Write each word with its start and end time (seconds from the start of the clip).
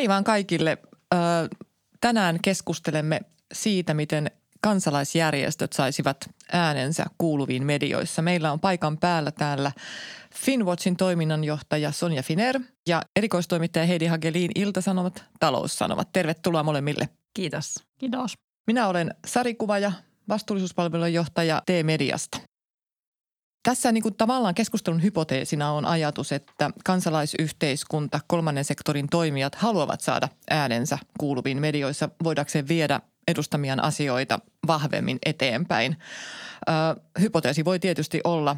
Hei 0.00 0.08
vaan 0.08 0.24
kaikille. 0.24 0.78
Tänään 2.00 2.38
keskustelemme 2.42 3.20
siitä, 3.52 3.94
miten 3.94 4.30
kansalaisjärjestöt 4.60 5.72
saisivat 5.72 6.16
äänensä 6.52 7.04
kuuluviin 7.18 7.66
medioissa. 7.66 8.22
Meillä 8.22 8.52
on 8.52 8.60
paikan 8.60 8.98
päällä 8.98 9.30
täällä 9.30 9.72
Finwatchin 10.34 10.96
toiminnanjohtaja 10.96 11.92
Sonja 11.92 12.22
Finer 12.22 12.60
ja 12.88 13.02
erikoistoimittaja 13.16 13.86
Heidi 13.86 14.06
Hagelin 14.06 14.50
Iltasanomat, 14.54 15.24
Taloussanomat. 15.40 16.12
Tervetuloa 16.12 16.62
molemmille. 16.62 17.08
Kiitos. 17.34 17.74
Kiitos. 17.98 18.34
Minä 18.66 18.88
olen 18.88 19.14
Sari 19.26 19.54
Kuvaja, 19.54 19.92
vastuullisuuspalvelun 20.28 21.12
johtaja 21.12 21.62
T-Mediasta. 21.66 22.40
Tässä 23.62 23.92
niin 23.92 24.02
kuin 24.02 24.14
tavallaan 24.14 24.54
keskustelun 24.54 25.02
hypoteesina 25.02 25.72
on 25.72 25.84
ajatus, 25.84 26.32
että 26.32 26.70
kansalaisyhteiskunta, 26.84 28.20
kolmannen 28.26 28.64
sektorin 28.64 29.08
toimijat 29.08 29.54
haluavat 29.54 30.00
saada 30.00 30.28
äänensä 30.50 30.98
kuuluviin 31.18 31.60
medioissa 31.60 32.08
voidakseen 32.24 32.68
viedä 32.68 33.00
edustamiaan 33.28 33.82
asioita 33.82 34.38
vahvemmin 34.66 35.18
eteenpäin. 35.26 35.96
Ö, 36.68 37.00
hypoteesi 37.20 37.64
voi 37.64 37.78
tietysti 37.78 38.20
olla 38.24 38.56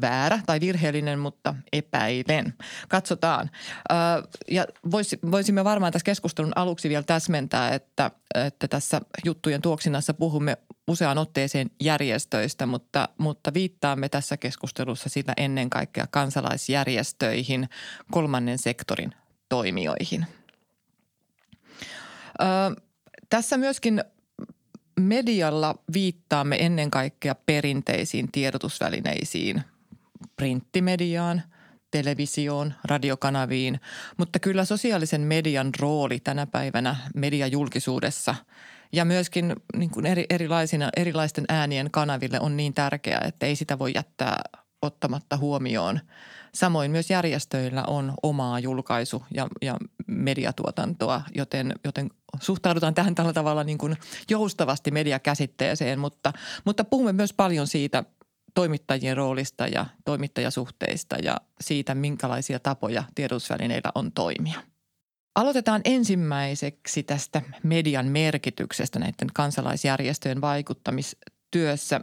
väärä 0.00 0.40
tai 0.46 0.60
virheellinen, 0.60 1.18
mutta 1.18 1.54
epäilen. 1.72 2.54
Katsotaan. 2.88 3.50
Ja 4.50 4.66
voisimme 5.30 5.64
varmaan 5.64 5.92
tässä 5.92 6.04
keskustelun 6.04 6.52
aluksi 6.56 6.88
vielä 6.88 7.02
täsmentää, 7.02 7.74
että, 7.74 8.10
että 8.34 8.68
tässä 8.68 9.00
juttujen 9.24 9.62
tuoksinnassa 9.62 10.14
puhumme 10.14 10.56
useaan 10.88 11.18
otteeseen 11.18 11.70
järjestöistä, 11.80 12.66
mutta, 12.66 13.08
mutta 13.18 13.54
viittaamme 13.54 14.08
tässä 14.08 14.36
keskustelussa 14.36 15.08
sitä 15.08 15.32
ennen 15.36 15.70
kaikkea 15.70 16.06
kansalaisjärjestöihin, 16.10 17.68
kolmannen 18.10 18.58
sektorin 18.58 19.12
toimijoihin. 19.48 20.26
Ö, 22.40 22.44
tässä 23.28 23.56
myöskin 23.56 24.04
medialla 25.00 25.74
viittaamme 25.92 26.56
ennen 26.60 26.90
kaikkea 26.90 27.34
perinteisiin 27.34 28.32
tiedotusvälineisiin– 28.32 29.62
printtimediaan, 30.36 31.42
televisioon, 31.90 32.74
radiokanaviin, 32.84 33.80
mutta 34.16 34.38
kyllä 34.38 34.64
sosiaalisen 34.64 35.20
median 35.20 35.70
rooli 35.80 36.20
tänä 36.20 36.46
päivänä 36.46 36.96
mediajulkisuudessa 37.14 38.34
ja 38.92 39.04
myöskin 39.04 39.56
niin 39.76 39.90
kuin 39.90 40.06
eri, 40.06 40.26
erilaisina, 40.30 40.90
erilaisten 40.96 41.44
äänien 41.48 41.90
kanaville 41.90 42.40
on 42.40 42.56
niin 42.56 42.74
tärkeää, 42.74 43.24
että 43.26 43.46
ei 43.46 43.56
sitä 43.56 43.78
voi 43.78 43.92
jättää 43.94 44.42
ottamatta 44.82 45.36
huomioon. 45.36 46.00
Samoin 46.54 46.90
myös 46.90 47.10
järjestöillä 47.10 47.84
on 47.84 48.14
omaa 48.22 48.60
julkaisu- 48.60 49.24
ja, 49.34 49.46
ja 49.62 49.76
mediatuotantoa, 50.06 51.22
joten, 51.34 51.72
joten 51.84 52.10
suhtaudutaan 52.40 52.94
tähän 52.94 53.14
tällä 53.14 53.32
tavalla 53.32 53.64
niin 53.64 53.78
kuin 53.78 53.96
joustavasti 54.30 54.90
mediakäsitteeseen, 54.90 55.98
mutta, 55.98 56.32
mutta 56.64 56.84
puhumme 56.84 57.12
myös 57.12 57.32
paljon 57.32 57.66
siitä– 57.66 58.04
toimittajien 58.56 59.16
roolista 59.16 59.66
ja 59.66 59.86
toimittajasuhteista 60.04 61.16
ja 61.16 61.36
siitä, 61.60 61.94
minkälaisia 61.94 62.58
tapoja 62.58 63.04
tiedotusvälineillä 63.14 63.92
on 63.94 64.12
toimia. 64.12 64.62
Aloitetaan 65.34 65.80
ensimmäiseksi 65.84 67.02
tästä 67.02 67.42
median 67.62 68.06
merkityksestä 68.06 68.98
näiden 68.98 69.28
kansalaisjärjestöjen 69.34 70.40
vaikuttamistyössä. 70.40 72.00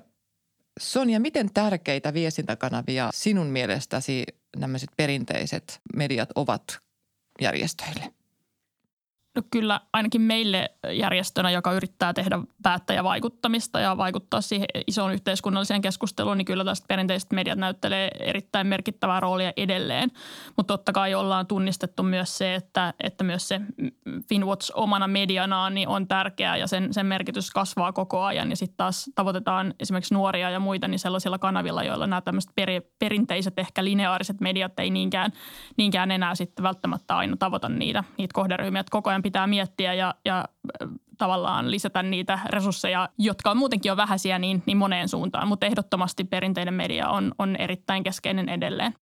Sonja, 0.80 1.20
miten 1.20 1.54
tärkeitä 1.54 2.14
viestintäkanavia 2.14 3.10
sinun 3.14 3.48
mielestäsi 3.48 4.24
nämä 4.58 4.78
perinteiset 4.98 5.82
mediat 5.96 6.30
ovat 6.36 6.80
järjestöille? 7.42 8.14
No 9.36 9.42
kyllä 9.52 9.82
ainakin 9.94 10.22
meille 10.22 10.70
järjestönä, 10.92 11.52
joka 11.52 11.74
yrittää 11.74 12.14
tehdä 12.14 12.40
päättäjävaikuttamista 12.64 13.80
ja 13.80 13.98
vaikuttaa 13.98 14.42
siihen 14.42 14.68
isoon 14.88 15.14
yhteiskunnalliseen 15.14 15.82
keskusteluun, 15.82 16.38
niin 16.38 16.46
kyllä 16.46 16.66
tästä 16.66 16.88
perinteiset 16.88 17.32
mediat 17.32 17.60
näyttelee 17.60 18.12
erittäin 18.20 18.68
merkittävää 18.68 19.20
roolia 19.20 19.54
edelleen. 19.58 20.12
Mutta 20.58 20.74
totta 20.74 20.92
kai 20.92 21.16
ollaan 21.16 21.48
tunnistettu 21.48 22.04
myös 22.04 22.38
se, 22.38 22.56
että, 22.56 22.94
että 23.04 23.24
myös 23.24 23.48
se 23.48 23.62
Finwatch 24.30 24.72
omana 24.76 25.08
medianaan 25.08 25.74
niin 25.74 25.88
on 25.88 26.08
tärkeää 26.08 26.58
ja 26.58 26.68
sen, 26.68 26.94
sen 26.94 27.06
merkitys 27.06 27.52
kasvaa 27.52 27.94
koko 27.94 28.24
ajan. 28.24 28.50
Ja 28.50 28.56
sitten 28.56 28.78
taas 28.78 29.10
tavoitetaan 29.16 29.74
esimerkiksi 29.80 30.14
nuoria 30.14 30.50
ja 30.50 30.60
muita 30.60 30.88
niin 30.88 31.00
sellaisilla 31.00 31.38
kanavilla, 31.38 31.84
joilla 31.84 32.08
nämä 32.08 32.22
tämmöiset 32.22 32.52
peri, 32.56 32.82
perinteiset 33.00 33.60
ehkä 33.60 33.84
lineaariset 33.84 34.42
mediat 34.42 34.80
ei 34.80 34.90
niinkään, 34.90 35.32
niinkään 35.78 36.12
enää 36.12 36.36
sitten 36.36 36.64
välttämättä 36.64 37.18
aina 37.18 37.38
tavoita 37.38 37.70
niitä, 37.70 38.04
niitä 38.18 38.34
kohderyhmiä. 38.34 38.84
koko 38.90 39.10
ajan 39.10 39.23
pitää 39.24 39.48
miettiä 39.48 39.94
ja, 39.94 40.16
ja 40.26 40.46
tavallaan 41.18 41.72
lisätä 41.72 42.04
niitä 42.04 42.40
resursseja, 42.46 43.10
jotka 43.18 43.52
on 43.52 43.58
muutenkin 43.58 43.90
jo 43.90 43.98
vähäisiä, 43.98 44.40
niin, 44.40 44.64
niin 44.66 44.78
moneen 44.78 45.10
suuntaan. 45.10 45.48
Mutta 45.48 45.66
ehdottomasti 45.66 46.24
perinteinen 46.24 46.74
media 46.74 47.10
on, 47.10 47.32
on 47.40 47.56
erittäin 47.56 48.04
keskeinen 48.04 48.50
edelleen. 48.50 48.94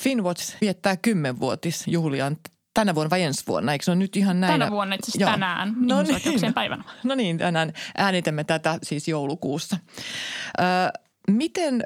Finwatch 0.00 0.56
viettää 0.60 0.96
kymmenvuotisjuhliaan 0.96 2.36
tänä 2.74 2.94
vuonna 2.94 3.10
vai 3.10 3.22
ensi 3.22 3.44
vuonna, 3.46 3.72
eikö 3.72 3.84
se 3.84 3.90
ole 3.90 3.98
nyt 3.98 4.16
ihan 4.16 4.40
näin? 4.40 4.52
Tänä 4.52 4.70
vuonna 4.70 4.94
itse 4.94 5.10
asiassa 5.10 5.32
tänään, 5.32 5.74
no 5.78 6.02
niin. 6.02 6.54
päivänä. 6.54 6.84
No 7.04 7.14
niin, 7.14 7.38
tänään 7.38 7.72
äänitämme 7.96 8.44
tätä 8.44 8.78
siis 8.82 9.08
joulukuussa. 9.08 9.76
Ö, 10.60 10.62
miten, 11.30 11.82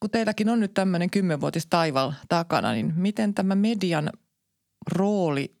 kun 0.00 0.10
teilläkin 0.10 0.48
on 0.48 0.60
nyt 0.60 0.74
tämmöinen 0.74 1.10
kymmenvuotis 1.10 1.66
taival 1.66 2.12
takana, 2.28 2.72
niin 2.72 2.92
miten 2.96 3.34
tämä 3.34 3.54
median 3.54 4.10
rooli 4.92 5.55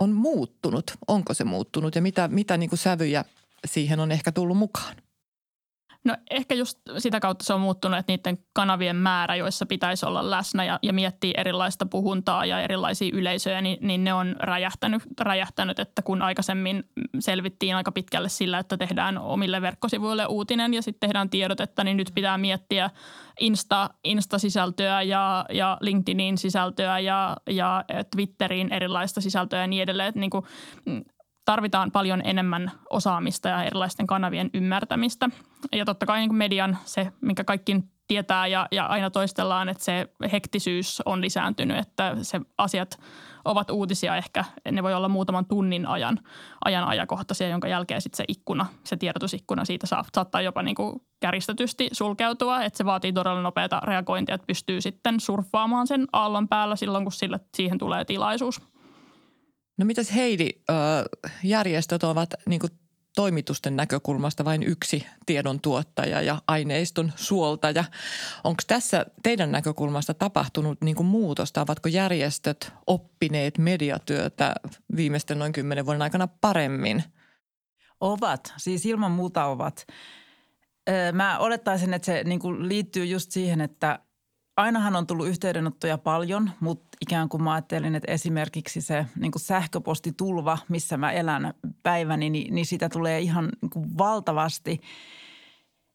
on 0.00 0.10
muuttunut? 0.10 0.90
Onko 1.08 1.34
se 1.34 1.44
muuttunut 1.44 1.94
ja 1.94 2.02
mitä, 2.02 2.28
mitä 2.28 2.56
niin 2.56 2.70
kuin 2.70 2.78
sävyjä 2.78 3.24
siihen 3.64 4.00
on 4.00 4.12
ehkä 4.12 4.32
tullut 4.32 4.56
mukaan? 4.56 4.96
No 6.04 6.16
ehkä 6.30 6.54
just 6.54 6.78
sitä 6.98 7.20
kautta 7.20 7.44
se 7.44 7.54
on 7.54 7.60
muuttunut, 7.60 7.98
että 7.98 8.12
niiden 8.12 8.38
kanavien 8.52 8.96
määrä, 8.96 9.36
joissa 9.36 9.66
pitäisi 9.66 10.06
olla 10.06 10.30
läsnä 10.30 10.64
ja, 10.64 10.78
ja 10.82 10.92
miettiä 10.92 11.34
erilaista 11.36 11.86
puhuntaa 11.86 12.46
ja 12.46 12.60
erilaisia 12.60 13.10
yleisöjä, 13.12 13.60
niin, 13.60 13.78
niin 13.80 14.04
ne 14.04 14.14
on 14.14 14.36
räjähtänyt, 14.38 15.02
räjähtänyt, 15.20 15.78
että 15.78 16.02
kun 16.02 16.22
aikaisemmin 16.22 16.84
selvittiin 17.18 17.76
aika 17.76 17.92
pitkälle 17.92 18.28
sillä, 18.28 18.58
että 18.58 18.76
tehdään 18.76 19.18
omille 19.18 19.62
verkkosivuille 19.62 20.26
uutinen 20.26 20.74
ja 20.74 20.82
sitten 20.82 21.08
tehdään 21.08 21.30
tiedotetta, 21.30 21.84
niin 21.84 21.96
nyt 21.96 22.12
pitää 22.14 22.38
miettiä 22.38 22.90
Insta, 23.40 23.90
Insta-sisältöä 24.04 25.02
ja, 25.02 25.44
ja 25.52 25.78
LinkedInin 25.80 26.38
sisältöä 26.38 26.98
ja, 26.98 27.36
ja 27.50 27.84
Twitterin 28.10 28.72
erilaista 28.72 29.20
sisältöä 29.20 29.60
ja 29.60 29.66
niin 29.66 29.82
edelleen. 29.82 30.08
Että 30.08 30.20
niin 30.20 30.30
kuin, 30.30 30.44
tarvitaan 31.50 31.90
paljon 31.90 32.20
enemmän 32.24 32.70
osaamista 32.90 33.48
ja 33.48 33.64
erilaisten 33.64 34.06
kanavien 34.06 34.50
ymmärtämistä. 34.54 35.28
Ja 35.72 35.84
totta 35.84 36.06
kai 36.06 36.20
niin 36.20 36.34
median 36.34 36.78
se, 36.84 37.12
minkä 37.20 37.44
kaikki 37.44 37.76
tietää 38.08 38.46
ja, 38.46 38.68
ja 38.72 38.86
aina 38.86 39.10
toistellaan, 39.10 39.68
että 39.68 39.84
se 39.84 40.06
hektisyys 40.32 41.02
on 41.04 41.20
lisääntynyt, 41.20 41.78
että 41.78 42.16
se 42.22 42.40
asiat 42.58 43.00
ovat 43.44 43.70
uutisia 43.70 44.16
ehkä, 44.16 44.44
ne 44.72 44.82
voi 44.82 44.94
olla 44.94 45.08
muutaman 45.08 45.46
tunnin 45.46 45.86
ajan, 45.86 46.18
ajan 46.64 46.84
ajakohtaisia, 46.84 47.48
jonka 47.48 47.68
jälkeen 47.68 48.00
sitten 48.00 48.16
se 48.16 48.24
ikkuna, 48.28 48.66
se 48.84 48.96
tiedotusikkuna 48.96 49.64
siitä 49.64 49.86
saa, 49.86 50.04
saattaa 50.14 50.42
jopa 50.42 50.62
niin 50.62 50.76
kuin 50.76 51.02
käristetysti 51.20 51.88
sulkeutua, 51.92 52.62
että 52.62 52.76
se 52.76 52.84
vaatii 52.84 53.12
todella 53.12 53.42
nopeata 53.42 53.80
reagointia, 53.84 54.34
että 54.34 54.46
pystyy 54.46 54.80
sitten 54.80 55.20
surffaamaan 55.20 55.86
sen 55.86 56.06
aallon 56.12 56.48
päällä 56.48 56.76
silloin, 56.76 57.04
kun 57.04 57.12
sille, 57.12 57.40
siihen 57.54 57.78
tulee 57.78 58.04
tilaisuus. 58.04 58.69
No 59.80 59.86
mitäs 59.86 60.14
Heidi, 60.14 60.48
järjestöt 61.44 62.02
ovat 62.02 62.34
niin 62.46 62.60
kuin 62.60 62.70
toimitusten 63.16 63.76
näkökulmasta 63.76 64.44
vain 64.44 64.62
yksi 64.62 65.06
tiedon 65.26 65.60
tuottaja 65.60 66.22
ja 66.22 66.42
aineiston 66.48 67.12
suoltaja. 67.16 67.84
Onko 68.44 68.62
tässä 68.66 69.06
teidän 69.22 69.52
näkökulmasta 69.52 70.14
tapahtunut 70.14 70.80
niin 70.80 70.96
kuin 70.96 71.06
muutosta? 71.06 71.62
Ovatko 71.62 71.88
järjestöt 71.88 72.72
oppineet 72.86 73.58
mediatyötä 73.58 74.54
viimeisten 74.96 75.38
noin 75.38 75.52
kymmenen 75.52 75.86
vuoden 75.86 76.02
aikana 76.02 76.28
paremmin? 76.40 77.04
Ovat, 78.00 78.54
siis 78.56 78.86
ilman 78.86 79.12
muuta 79.12 79.44
ovat. 79.44 79.86
Mä 81.12 81.38
olettaisin, 81.38 81.94
että 81.94 82.06
se 82.06 82.24
niin 82.24 82.40
kuin 82.40 82.68
liittyy 82.68 83.04
just 83.04 83.30
siihen, 83.30 83.60
että 83.60 83.98
ainahan 84.60 84.96
on 84.96 85.06
tullut 85.06 85.28
yhteydenottoja 85.28 85.98
paljon, 85.98 86.50
mutta 86.60 86.88
ikään 87.00 87.28
kuin 87.28 87.42
mä 87.42 87.52
ajattelin, 87.52 87.94
että 87.94 88.12
esimerkiksi 88.12 88.80
se 88.80 89.06
niin 89.16 89.32
kuin 89.32 89.42
sähköpostitulva, 89.42 90.58
missä 90.68 90.96
mä 90.96 91.12
elän 91.12 91.54
päiväni, 91.82 92.30
niin, 92.30 92.54
niin 92.54 92.66
sitä 92.66 92.88
tulee 92.88 93.20
ihan 93.20 93.48
niin 93.62 93.70
kuin 93.70 93.98
valtavasti. 93.98 94.80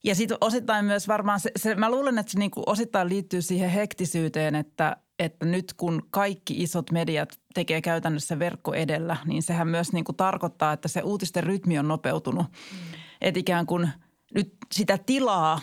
Ja 0.03 0.15
sitten 0.15 0.37
osittain 0.41 0.85
myös 0.85 1.07
varmaan 1.07 1.39
se, 1.39 1.51
se 1.55 1.75
mä 1.75 1.91
luulen, 1.91 2.17
että 2.17 2.31
se 2.31 2.39
niin 2.39 2.51
kuin 2.51 2.63
osittain 2.67 3.09
liittyy 3.09 3.41
siihen 3.41 3.69
hektisyyteen, 3.69 4.55
että, 4.55 4.97
että 5.19 5.45
nyt 5.45 5.73
kun 5.77 6.01
kaikki 6.09 6.63
isot 6.63 6.91
mediat 6.91 7.39
tekee 7.53 7.81
käytännössä 7.81 8.39
verkko 8.39 8.73
edellä, 8.73 9.17
niin 9.25 9.43
sehän 9.43 9.67
myös 9.67 9.93
niin 9.93 10.05
kuin 10.05 10.15
tarkoittaa, 10.15 10.73
että 10.73 10.87
se 10.87 11.01
uutisten 11.01 11.43
rytmi 11.43 11.79
on 11.79 11.87
nopeutunut. 11.87 12.45
Mm. 12.45 12.77
Että 13.21 13.39
ikään 13.39 13.65
kuin 13.65 13.89
nyt 14.35 14.53
sitä 14.71 14.97
tilaa 14.97 15.61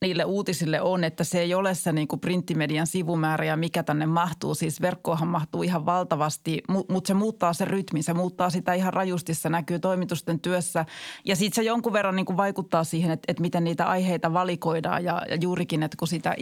niille 0.00 0.24
uutisille 0.24 0.80
on, 0.80 1.04
että 1.04 1.24
se 1.24 1.40
ei 1.40 1.54
ole 1.54 1.74
se 1.74 1.92
niin 1.92 2.08
kuin 2.08 2.20
printtimedian 2.20 2.86
sivumäärä 2.86 3.44
ja 3.44 3.56
mikä 3.56 3.82
tänne 3.82 4.06
mahtuu. 4.06 4.54
Siis 4.54 4.80
verkkoahan 4.80 5.28
mahtuu 5.28 5.62
ihan 5.62 5.86
valtavasti, 5.86 6.62
mutta 6.88 7.08
se 7.08 7.14
muuttaa 7.14 7.52
se 7.52 7.64
rytmi, 7.64 8.02
se 8.02 8.14
muuttaa 8.14 8.50
sitä 8.50 8.74
ihan 8.74 8.92
rajusti, 8.92 9.34
se 9.34 9.48
näkyy 9.48 9.78
toimitusten 9.78 10.40
työssä. 10.40 10.86
Ja 11.24 11.36
sitten 11.36 11.54
se 11.54 11.68
jonkun 11.68 11.92
verran 11.92 12.16
niin 12.16 12.26
kuin 12.26 12.36
vaikuttaa 12.36 12.84
siihen, 12.84 13.10
että, 13.10 13.24
että 13.28 13.40
miten 13.40 13.64
niitä 13.64 13.86
aiheita 13.86 14.32
valikoidaan 14.32 15.04
ja, 15.04 15.22
ja 15.28 15.36
juurikin, 15.40 15.82
että 15.82 15.96
kun 15.96 16.08
sitä 16.08 16.36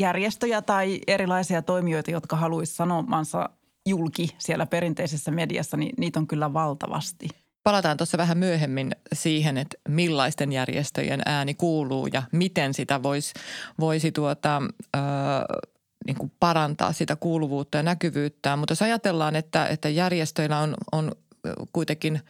järjestöjä 0.00 0.62
tai 0.62 1.00
erilaisia 1.06 1.62
toimijoita, 1.62 2.10
jotka 2.10 2.36
haluaisivat 2.36 2.76
sanomansa 2.76 3.50
julki 3.86 4.28
siellä 4.38 4.66
perinteisessä 4.66 5.30
mediassa, 5.30 5.76
niin 5.76 5.94
niitä 5.98 6.20
on 6.20 6.26
kyllä 6.26 6.52
valtavasti. 6.52 7.28
Palataan 7.62 7.96
tuossa 7.96 8.18
vähän 8.18 8.38
myöhemmin 8.38 8.96
siihen, 9.12 9.58
että 9.58 9.76
millaisten 9.88 10.52
järjestöjen 10.52 11.22
ääni 11.26 11.54
kuuluu 11.54 12.06
ja 12.06 12.22
miten 12.32 12.74
sitä 12.74 13.02
voisi, 13.02 13.34
voisi 13.80 14.12
tuota, 14.12 14.62
äh, 14.96 15.02
niin 16.06 16.16
kuin 16.16 16.32
parantaa 16.40 16.92
sitä 16.92 17.16
kuuluvuutta 17.16 17.76
ja 17.76 17.82
näkyvyyttä. 17.82 18.56
Mutta 18.56 18.72
jos 18.72 18.82
ajatellaan, 18.82 19.36
että, 19.36 19.66
että 19.66 19.88
järjestöillä 19.88 20.58
on, 20.58 20.74
on 20.92 21.12
kuitenkin 21.72 22.20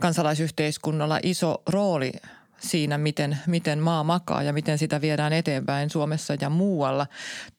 kansalaisyhteiskunnalla 0.00 1.20
iso 1.22 1.62
rooli 1.66 2.12
siinä, 2.58 2.98
miten, 2.98 3.38
miten 3.46 3.78
maa 3.78 4.04
makaa 4.04 4.42
ja 4.42 4.52
miten 4.52 4.78
sitä 4.78 5.00
viedään 5.00 5.32
eteenpäin 5.32 5.90
Suomessa 5.90 6.34
ja 6.40 6.50
muualla. 6.50 7.06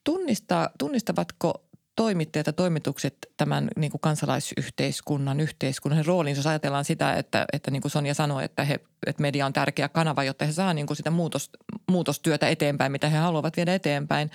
Tunnistaa, 0.04 0.70
tunnistavatko 0.80 1.64
toimittajat 2.00 2.48
ja 2.48 2.54
toimitukset 2.54 3.18
tämän 3.38 3.68
niin 3.78 3.92
kuin 3.92 4.02
kansalaisyhteiskunnan, 4.02 5.40
yhteiskunnan 5.40 6.06
roolin, 6.06 6.36
jos 6.36 6.48
ajatellaan 6.48 6.86
sitä, 6.86 7.14
että, 7.14 7.46
että 7.54 7.72
niin 7.72 7.82
kuin 7.82 7.92
Sonja 7.92 8.14
sanoi, 8.14 8.44
että, 8.44 8.64
he, 8.64 8.80
että 9.08 9.22
media 9.22 9.46
on 9.46 9.54
tärkeä 9.54 9.90
kanava, 9.90 10.24
jotta 10.24 10.46
he 10.46 10.52
saa 10.52 10.74
niin 10.74 10.88
kuin 10.88 10.98
sitä 10.98 11.12
muutos, 11.12 11.50
muutostyötä 11.92 12.50
eteenpäin, 12.50 12.92
mitä 12.92 13.10
he 13.10 13.18
haluavat 13.18 13.58
viedä 13.58 13.76
eteenpäin. 13.76 14.32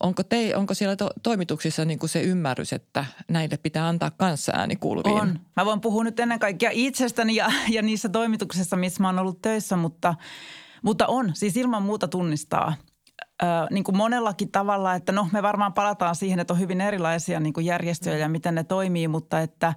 Onko, 0.00 0.22
te, 0.22 0.56
onko 0.56 0.74
siellä 0.74 0.96
to, 0.96 1.10
toimituksissa 1.22 1.84
niin 1.84 1.98
kuin 1.98 2.10
se 2.10 2.22
ymmärrys, 2.22 2.72
että 2.72 3.04
näille 3.28 3.56
pitää 3.56 3.88
antaa 3.88 4.10
kanssa 4.10 4.52
ääni 4.56 4.76
kuuluviin? 4.76 5.20
On. 5.20 5.40
Mä 5.56 5.64
voin 5.64 5.80
puhua 5.80 6.04
nyt 6.04 6.20
ennen 6.20 6.38
kaikkea 6.38 6.70
itsestäni 6.72 7.34
ja, 7.34 7.52
ja 7.68 7.82
niissä 7.82 8.08
toimituksissa, 8.08 8.76
missä 8.76 9.02
mä 9.02 9.08
oon 9.08 9.18
ollut 9.18 9.42
töissä, 9.42 9.76
mutta, 9.76 10.14
mutta 10.82 11.06
on. 11.06 11.30
Siis 11.34 11.56
ilman 11.56 11.82
muuta 11.82 12.08
tunnistaa– 12.08 12.74
niin 13.70 13.84
kuin 13.84 13.96
monellakin 13.96 14.50
tavalla, 14.50 14.94
että 14.94 15.12
no 15.12 15.28
me 15.32 15.42
varmaan 15.42 15.72
palataan 15.72 16.16
siihen, 16.16 16.40
että 16.40 16.52
on 16.52 16.60
hyvin 16.60 16.80
erilaisia 16.80 17.40
niin 17.40 17.52
kuin 17.52 17.66
järjestöjä 17.66 18.16
ja 18.16 18.28
miten 18.28 18.54
ne 18.54 18.64
toimii, 18.64 19.08
mutta 19.08 19.40
että 19.40 19.74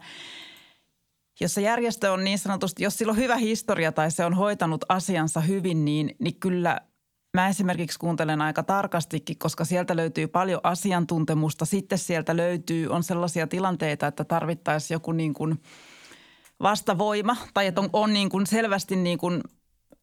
jos 1.41 1.53
se 1.53 1.61
järjestö 1.61 2.11
on 2.11 2.23
niin 2.23 2.39
sanotusti, 2.39 2.83
jos 2.83 2.97
sillä 2.97 3.11
on 3.11 3.17
hyvä 3.17 3.35
historia 3.35 3.91
tai 3.91 4.11
se 4.11 4.25
on 4.25 4.33
hoitanut 4.33 4.85
asiansa 4.89 5.41
hyvin, 5.41 5.85
niin, 5.85 6.15
niin 6.19 6.39
kyllä 6.39 6.81
mä 7.37 7.47
esimerkiksi 7.47 7.99
kuuntelen 7.99 8.41
aika 8.41 8.63
tarkastikin, 8.63 9.37
koska 9.37 9.65
sieltä 9.65 9.95
löytyy 9.95 10.27
paljon 10.27 10.61
asiantuntemusta. 10.63 11.65
Sitten 11.65 11.97
sieltä 11.97 12.37
löytyy, 12.37 12.87
on 12.87 13.03
sellaisia 13.03 13.47
tilanteita, 13.47 14.07
että 14.07 14.23
tarvittaisiin 14.23 14.95
joku 14.95 15.11
niin 15.11 15.33
kuin 15.33 15.61
vastavoima 16.61 17.37
tai 17.53 17.67
että 17.67 17.81
on, 17.81 17.89
on 17.93 18.13
niin 18.13 18.29
kuin 18.29 18.47
selvästi 18.47 18.95
niin 18.95 19.17
kuin– 19.17 19.41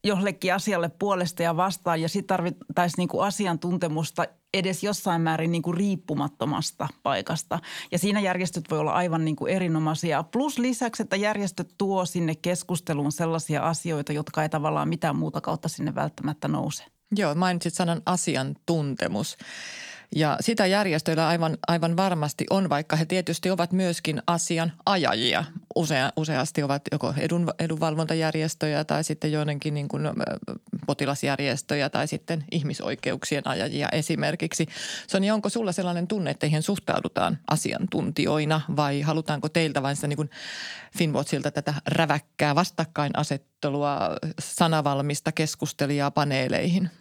jollekin 0.03 0.53
asialle 0.53 0.89
puolesta 0.99 1.43
ja 1.43 1.57
vastaan 1.57 2.01
ja 2.01 2.09
sitten 2.09 2.27
tarvittaisiin 2.27 2.97
niin 2.97 3.07
kuin 3.07 3.25
asiantuntemusta 3.25 4.25
edes 4.53 4.83
jossain 4.83 5.21
määrin 5.21 5.51
niin 5.51 5.61
kuin 5.61 5.77
riippumattomasta 5.77 6.87
paikasta. 7.03 7.59
Ja 7.91 7.99
siinä 7.99 8.19
järjestöt 8.19 8.63
voi 8.71 8.79
olla 8.79 8.93
aivan 8.93 9.25
niin 9.25 9.35
kuin 9.35 9.53
erinomaisia. 9.53 10.23
Plus 10.23 10.59
lisäksi, 10.59 11.03
että 11.03 11.15
järjestöt 11.15 11.73
tuo 11.77 12.05
sinne 12.05 12.35
keskusteluun 12.35 13.11
sellaisia 13.11 13.61
asioita, 13.61 14.13
jotka 14.13 14.43
ei 14.43 14.49
tavallaan 14.49 14.89
mitään 14.89 15.15
muuta 15.15 15.41
kautta 15.41 15.69
sinne 15.69 15.95
välttämättä 15.95 16.47
nouse. 16.47 16.83
Joo, 17.15 17.35
mainitsit 17.35 17.73
sanan 17.73 18.01
asiantuntemus. 18.05 19.37
Ja 20.15 20.37
sitä 20.39 20.65
järjestöillä 20.65 21.27
aivan, 21.27 21.57
aivan 21.67 21.97
varmasti 21.97 22.45
on, 22.49 22.69
vaikka 22.69 22.95
he 22.95 23.05
tietysti 23.05 23.49
ovat 23.49 23.71
myöskin 23.71 24.21
asian 24.27 24.73
ajajia. 24.85 25.43
Usea, 25.75 26.11
useasti 26.17 26.63
ovat 26.63 26.81
joko 26.91 27.13
edun, 27.17 27.47
edunvalvontajärjestöjä 27.59 28.83
tai 28.83 29.03
sitten 29.03 29.31
joidenkin 29.31 29.73
niin 29.73 29.87
kuin 29.87 30.03
potilasjärjestöjä 30.87 31.89
tai 31.89 32.07
sitten 32.07 32.45
ihmisoikeuksien 32.51 33.47
ajajia 33.47 33.89
esimerkiksi. 33.91 34.67
Soni, 35.07 35.31
onko 35.31 35.49
sulla 35.49 35.71
sellainen 35.71 36.07
tunne, 36.07 36.31
että 36.31 36.45
heihin 36.45 36.63
suhtaudutaan 36.63 37.37
asiantuntijoina 37.47 38.61
vai 38.75 39.01
halutaanko 39.01 39.49
teiltä 39.49 39.83
vain 39.83 39.95
sitä 39.95 40.07
niin 40.07 40.17
kuin 40.17 40.29
Finwatchilta 40.97 41.51
tätä 41.51 41.73
räväkkää 41.87 42.55
vastakkainasettelua, 42.55 43.99
sanavalmista 44.39 45.31
keskustelijaa 45.31 46.11
paneeleihin– 46.11 46.89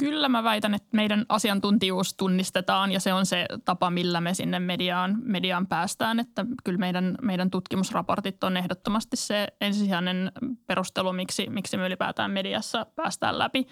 Kyllä 0.00 0.28
mä 0.28 0.44
väitän, 0.44 0.74
että 0.74 0.88
meidän 0.92 1.26
asiantuntijuus 1.28 2.14
tunnistetaan 2.14 2.92
ja 2.92 3.00
se 3.00 3.12
on 3.12 3.26
se 3.26 3.46
tapa, 3.64 3.90
millä 3.90 4.20
me 4.20 4.34
sinne 4.34 4.58
mediaan, 4.58 5.18
mediaan 5.22 5.66
päästään. 5.66 6.20
Että 6.20 6.46
kyllä 6.64 6.78
meidän, 6.78 7.14
meidän 7.22 7.50
tutkimusraportit 7.50 8.44
on 8.44 8.56
ehdottomasti 8.56 9.16
se 9.16 9.48
ensisijainen 9.60 10.32
perustelu, 10.66 11.12
miksi, 11.12 11.46
miksi 11.50 11.76
me 11.76 11.86
ylipäätään 11.86 12.30
mediassa 12.30 12.86
päästään 12.96 13.38
läpi. 13.38 13.66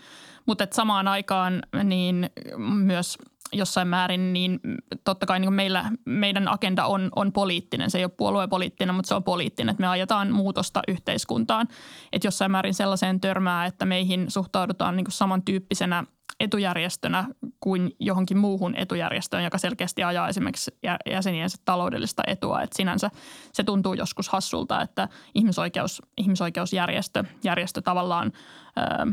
Mutta 0.47 0.67
samaan 0.73 1.09
aikaan 1.09 1.63
niin 1.85 2.31
myös 2.69 3.19
jossain 3.53 3.89
määrin, 3.89 4.33
niin 4.33 4.61
totta 5.05 5.27
kai 5.27 5.41
niin 5.41 5.53
meillä, 5.53 5.91
meidän 6.05 6.49
agenda 6.49 6.87
on, 6.87 7.11
on 7.17 7.33
poliittinen. 7.33 7.91
Se 7.91 7.99
ei 7.99 8.05
ole 8.05 8.13
puoluepoliittinen, 8.17 8.95
mutta 8.95 9.09
se 9.09 9.15
on 9.15 9.25
poliittinen, 9.25 9.71
että 9.71 9.81
me 9.81 9.89
ajetaan 9.89 10.33
muutosta 10.33 10.81
yhteiskuntaan. 10.89 11.69
Että 12.13 12.27
jossain 12.27 12.51
määrin 12.51 12.75
sellaiseen 12.75 13.21
törmää, 13.21 13.67
että 13.67 13.85
meihin 13.85 14.31
suhtaudutaan 14.31 14.97
niin 14.97 15.07
samantyyppisenä– 15.09 16.05
etujärjestönä 16.41 17.25
kuin 17.61 17.97
johonkin 17.99 18.39
muuhun 18.39 18.75
etujärjestöön, 18.77 19.45
joka 19.45 19.59
selkeästi 19.59 20.05
ajaa 20.05 20.29
esimerkiksi 20.29 20.71
jäseniensä 21.11 21.59
taloudellista 21.65 22.23
etua. 22.27 22.63
Et 22.63 22.73
sinänsä 22.73 23.11
se 23.53 23.65
tuntuu 23.65 23.95
joskus 23.95 24.29
hassulta, 24.29 24.83
että 24.83 25.09
ihmisoikeus, 25.35 26.03
ihmisoikeusjärjestö 26.17 27.25
järjestö 27.45 27.83
tavallaan, 27.83 28.33
ää, 28.77 29.07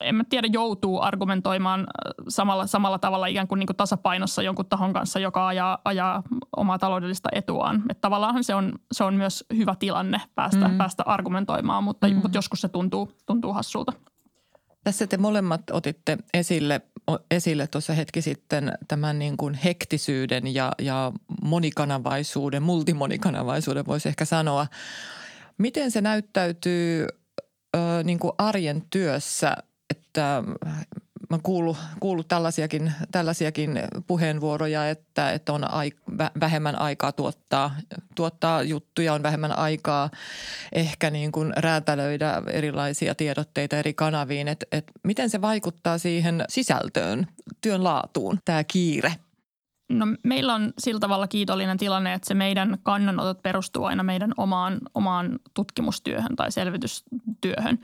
en 0.00 0.14
mä 0.14 0.24
tiedä, 0.28 0.48
joutuu 0.52 1.00
argumentoimaan 1.00 1.86
samalla, 2.28 2.66
samalla 2.66 2.98
tavalla 2.98 3.26
ikään 3.26 3.48
kuin, 3.48 3.58
niin 3.58 3.66
kuin 3.66 3.76
tasapainossa 3.76 4.42
jonkun 4.42 4.66
tahon 4.66 4.92
kanssa, 4.92 5.18
joka 5.18 5.46
ajaa, 5.46 5.78
ajaa 5.84 6.22
omaa 6.56 6.78
taloudellista 6.78 7.28
etuaan. 7.32 7.82
Et 7.88 8.00
tavallaan 8.00 8.44
se 8.44 8.54
on, 8.54 8.72
se 8.92 9.04
on 9.04 9.14
myös 9.14 9.44
hyvä 9.56 9.74
tilanne 9.78 10.20
päästä, 10.34 10.68
mm. 10.68 10.78
päästä 10.78 11.02
argumentoimaan, 11.06 11.84
mutta, 11.84 12.08
mm. 12.08 12.14
mutta 12.14 12.38
joskus 12.38 12.60
se 12.60 12.68
tuntuu, 12.68 13.12
tuntuu 13.26 13.52
hassulta. 13.52 13.92
Tässä 14.84 15.06
te 15.06 15.16
molemmat 15.16 15.62
otitte 15.70 16.18
esille, 16.34 16.80
esille 17.30 17.66
tuossa 17.66 17.92
hetki 17.92 18.22
sitten 18.22 18.72
tämän 18.88 19.18
niin 19.18 19.36
kuin 19.36 19.54
hektisyyden 19.54 20.54
ja, 20.54 20.72
ja 20.78 21.12
monikanavaisuuden, 21.42 22.62
multimonikanavaisuuden 22.62 23.86
voisi 23.86 24.08
ehkä 24.08 24.24
sanoa. 24.24 24.66
Miten 25.58 25.90
se 25.90 26.00
näyttäytyy 26.00 27.06
ö, 27.76 27.78
niin 28.04 28.18
kuin 28.18 28.32
arjen 28.38 28.82
työssä, 28.90 29.56
että 29.90 30.42
mä 31.30 31.38
kuullut, 31.42 31.76
kuullut 32.00 32.28
tällaisiakin, 32.28 32.92
tällaisiakin 33.12 33.82
puheenvuoroja, 34.06 34.88
että, 34.88 35.32
että 35.32 35.52
on 35.52 35.70
ai, 35.70 35.92
vähemmän 36.40 36.76
aikaa 36.76 37.12
tuottaa, 37.12 37.76
tuottaa 38.14 38.62
juttuja, 38.62 39.14
on 39.14 39.22
vähemmän 39.22 39.58
aikaa 39.58 40.10
ehkä 40.72 41.10
niin 41.10 41.32
kuin 41.32 41.52
räätälöidä 41.56 42.42
erilaisia 42.46 43.14
tiedotteita 43.14 43.76
eri 43.76 43.94
kanaviin. 43.94 44.48
Että, 44.48 44.66
että 44.72 44.92
miten 45.04 45.30
se 45.30 45.40
vaikuttaa 45.40 45.98
siihen 45.98 46.44
sisältöön, 46.48 47.26
työn 47.60 47.84
laatuun, 47.84 48.38
tämä 48.44 48.64
kiire– 48.64 49.14
No 49.90 50.06
meillä 50.22 50.54
on 50.54 50.72
sillä 50.78 51.00
tavalla 51.00 51.26
kiitollinen 51.26 51.78
tilanne, 51.78 52.14
että 52.14 52.28
se 52.28 52.34
meidän 52.34 52.78
kannanotot 52.82 53.42
perustuu 53.42 53.84
aina 53.84 54.02
meidän 54.02 54.32
omaan, 54.36 54.78
omaan 54.94 55.38
tutkimustyöhön 55.54 56.36
tai 56.36 56.52
selvitystyöhön. 56.52 57.78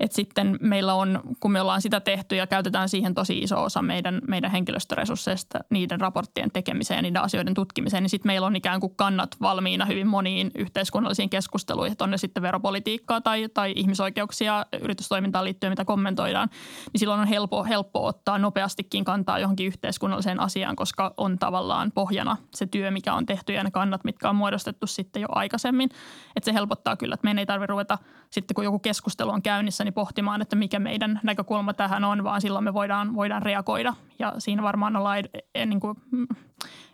Et 0.00 0.12
sitten 0.12 0.58
meillä 0.60 0.94
on, 0.94 1.20
kun 1.40 1.52
me 1.52 1.60
ollaan 1.60 1.82
sitä 1.82 2.00
tehty 2.00 2.36
ja 2.36 2.46
käytetään 2.46 2.88
siihen 2.88 3.14
tosi 3.14 3.38
iso 3.38 3.62
osa 3.62 3.82
meidän, 3.82 4.20
meidän 4.28 4.50
henkilöstöresursseista 4.50 5.58
niiden 5.70 6.00
raporttien 6.00 6.50
tekemiseen 6.50 6.98
ja 6.98 7.02
niiden 7.02 7.22
asioiden 7.22 7.54
tutkimiseen, 7.54 8.02
niin 8.02 8.10
sitten 8.10 8.28
meillä 8.28 8.46
on 8.46 8.56
ikään 8.56 8.80
kuin 8.80 8.96
kannat 8.96 9.36
valmiina 9.40 9.84
hyvin 9.84 10.06
moniin 10.06 10.50
yhteiskunnallisiin 10.54 11.30
keskusteluihin, 11.30 11.92
että 11.92 12.04
on 12.04 12.10
ne 12.10 12.18
sitten 12.18 12.42
veropolitiikkaa 12.42 13.20
tai, 13.20 13.48
tai 13.54 13.72
ihmisoikeuksia 13.76 14.66
yritystoimintaan 14.80 15.44
liittyen, 15.44 15.72
mitä 15.72 15.84
kommentoidaan, 15.84 16.48
niin 16.92 16.98
silloin 17.00 17.20
on 17.20 17.26
helppo, 17.26 17.64
helppo 17.64 18.06
ottaa 18.06 18.38
nopeastikin 18.38 19.04
kantaa 19.04 19.38
johonkin 19.38 19.66
yhteiskunnalliseen 19.66 20.40
asiaan, 20.40 20.76
koska 20.76 21.14
on 21.16 21.38
tavallaan 21.38 21.51
pohjana 21.94 22.36
se 22.54 22.66
työ, 22.66 22.90
mikä 22.90 23.14
on 23.14 23.26
tehty 23.26 23.52
ja 23.52 23.64
ne 23.64 23.70
kannat, 23.70 24.04
mitkä 24.04 24.30
on 24.30 24.36
muodostettu 24.36 24.86
sitten 24.86 25.22
jo 25.22 25.28
aikaisemmin. 25.30 25.90
Että 26.36 26.44
se 26.44 26.54
helpottaa 26.54 26.96
kyllä, 26.96 27.14
että 27.14 27.24
meidän 27.24 27.38
ei 27.38 27.46
tarvitse 27.46 27.70
ruveta 27.70 27.98
sitten, 28.30 28.54
kun 28.54 28.64
joku 28.64 28.78
keskustelu 28.78 29.30
on 29.30 29.42
käynnissä, 29.42 29.84
niin 29.84 29.94
pohtimaan, 29.94 30.42
että 30.42 30.56
mikä 30.56 30.78
meidän 30.78 31.20
näkökulma 31.22 31.74
tähän 31.74 32.04
on, 32.04 32.24
vaan 32.24 32.40
silloin 32.40 32.64
me 32.64 32.74
voidaan, 32.74 33.14
voidaan 33.14 33.42
reagoida. 33.42 33.94
Ja 34.18 34.34
siinä 34.38 34.62
varmaan 34.62 34.96
ollaan 34.96 35.18
ed- 35.18 35.66
niin 35.66 35.80
kuin 35.80 35.96
mm, 36.10 36.26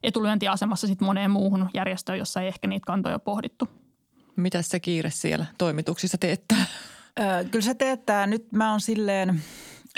etulyöntiasemassa 0.02 0.86
sitten 0.86 1.06
moneen 1.06 1.30
muuhun 1.30 1.70
järjestöön, 1.74 2.18
jossa 2.18 2.40
ei 2.40 2.48
ehkä 2.48 2.68
niitä 2.68 2.86
kantoja 2.86 3.18
pohdittu. 3.18 3.68
Mitä 4.36 4.62
se 4.62 4.80
kiire 4.80 5.10
siellä 5.10 5.46
toimituksissa 5.58 6.18
teettää? 6.18 6.64
Öö, 7.20 7.44
kyllä 7.44 7.64
se 7.64 7.74
teettää. 7.74 8.26
Nyt 8.26 8.52
mä 8.52 8.70
oon 8.70 8.80
silleen– 8.80 9.40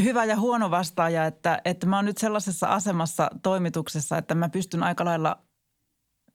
hyvä 0.03 0.25
ja 0.25 0.37
huono 0.37 0.71
vastaaja, 0.71 1.27
että, 1.27 1.61
että 1.65 1.87
mä 1.87 1.97
oon 1.97 2.05
nyt 2.05 2.19
sellaisessa 2.19 2.67
asemassa 2.67 3.31
toimituksessa, 3.43 4.19
että 4.19 4.35
mä 4.35 4.49
pystyn 4.49 4.83
aika 4.83 5.05
lailla 5.05 5.39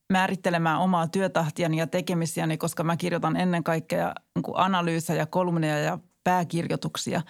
määrittelemään 0.09 0.79
omaa 0.79 1.07
työtahtiani 1.07 1.77
ja 1.77 1.87
tekemisiäni, 1.87 2.57
koska 2.57 2.83
mä 2.83 2.97
kirjoitan 2.97 3.37
ennen 3.37 3.63
kaikkea 3.63 4.13
niin 4.35 4.53
analyysejä, 4.55 5.25
kolumneja 5.25 5.79
ja 5.79 5.99
pääkirjoituksia. 6.23 7.21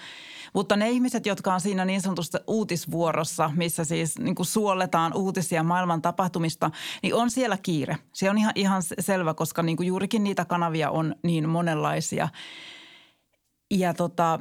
Mutta 0.54 0.76
ne 0.76 0.90
ihmiset, 0.90 1.26
jotka 1.26 1.54
on 1.54 1.62
siinä 1.62 1.86
niin 1.86 2.02
sanotusta 2.02 2.40
uutisvuorossa, 2.48 3.52
missä 3.56 3.84
siis 3.84 4.20
niin 4.20 4.36
kuin 4.36 4.46
suolletaan 4.46 5.14
uutisia 5.14 5.64
maailman 5.64 6.02
tapahtumista, 6.02 6.72
niin 7.04 7.16
on 7.16 7.32
siellä 7.32 7.58
kiire. 7.58 7.98
Se 8.14 8.30
on 8.30 8.38
ihan, 8.38 8.54
ihan 8.56 8.82
selvä, 9.00 9.34
koska 9.34 9.64
niin 9.64 9.78
kuin 9.78 9.88
juurikin 9.88 10.24
niitä 10.24 10.46
kanavia 10.46 10.90
on 10.90 11.16
niin 11.24 11.50
monenlaisia. 11.50 12.30
Ja 13.72 13.94
tota, 13.94 14.40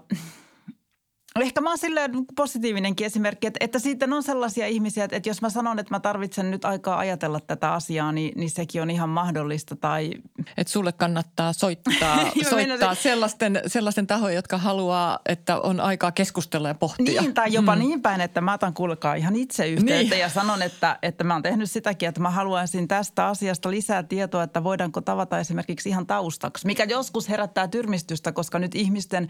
Ehkä 1.41 1.61
mä 1.61 1.71
oon 1.71 1.79
silleen 1.79 2.11
positiivinenkin 2.37 3.07
esimerkki, 3.07 3.47
että, 3.47 3.59
että 3.65 3.79
sitten 3.79 4.13
on 4.13 4.23
sellaisia 4.23 4.67
ihmisiä, 4.67 5.05
että, 5.05 5.17
että 5.17 5.29
jos 5.29 5.43
mä 5.43 5.51
sanon, 5.51 5.79
että 5.79 5.95
mä 5.95 6.01
tarvitsen 6.01 6.51
nyt 6.51 6.65
aikaa 6.65 6.99
ajatella 6.99 7.41
tätä 7.41 7.73
asiaa, 7.73 8.13
niin, 8.13 8.33
niin 8.37 8.51
sekin 8.51 8.83
on 8.83 8.91
ihan 8.91 9.09
mahdollista. 9.09 9.77
Tai... 9.77 10.11
Että 10.57 10.73
sulle 10.73 10.93
kannattaa 10.93 11.53
soittaa, 11.53 12.31
soittaa 12.51 12.95
sellaisten, 12.95 13.63
sellaisten 13.67 14.07
tahojen, 14.07 14.37
jotka 14.37 14.59
haluaa, 14.59 15.19
että 15.29 15.61
on 15.61 15.81
aikaa 15.81 16.13
keskustella 16.13 16.69
ja 16.69 16.75
pohtia. 16.75 17.23
Niin, 17.23 17.35
tai 17.35 17.53
jopa 17.53 17.75
mm. 17.75 17.79
niin 17.79 18.03
päin, 18.03 18.21
että 18.21 18.41
mä 18.41 18.53
otan 18.53 18.75
kuulkaa 18.75 19.15
ihan 19.15 19.37
itse 19.37 19.69
yhteyttä 19.69 20.15
niin. 20.15 20.21
ja 20.21 20.29
sanon, 20.29 20.63
että, 20.63 20.99
että 21.03 21.25
mä 21.25 21.35
oon 21.35 21.43
tehnyt 21.43 21.71
sitäkin, 21.71 22.09
että 22.09 22.21
mä 22.21 22.31
haluaisin 22.31 22.89
tästä 22.89 23.27
asiasta 23.27 23.71
lisää 23.71 24.03
tietoa, 24.03 24.43
että 24.43 24.65
voidaanko 24.65 25.01
tavata 25.01 25.39
esimerkiksi 25.39 25.89
ihan 25.89 26.07
taustaksi, 26.07 26.67
mikä 26.67 26.85
joskus 26.85 27.29
herättää 27.29 27.69
tyrmistystä, 27.69 28.33
koska 28.33 28.59
nyt 28.59 28.75
ihmisten 28.75 29.29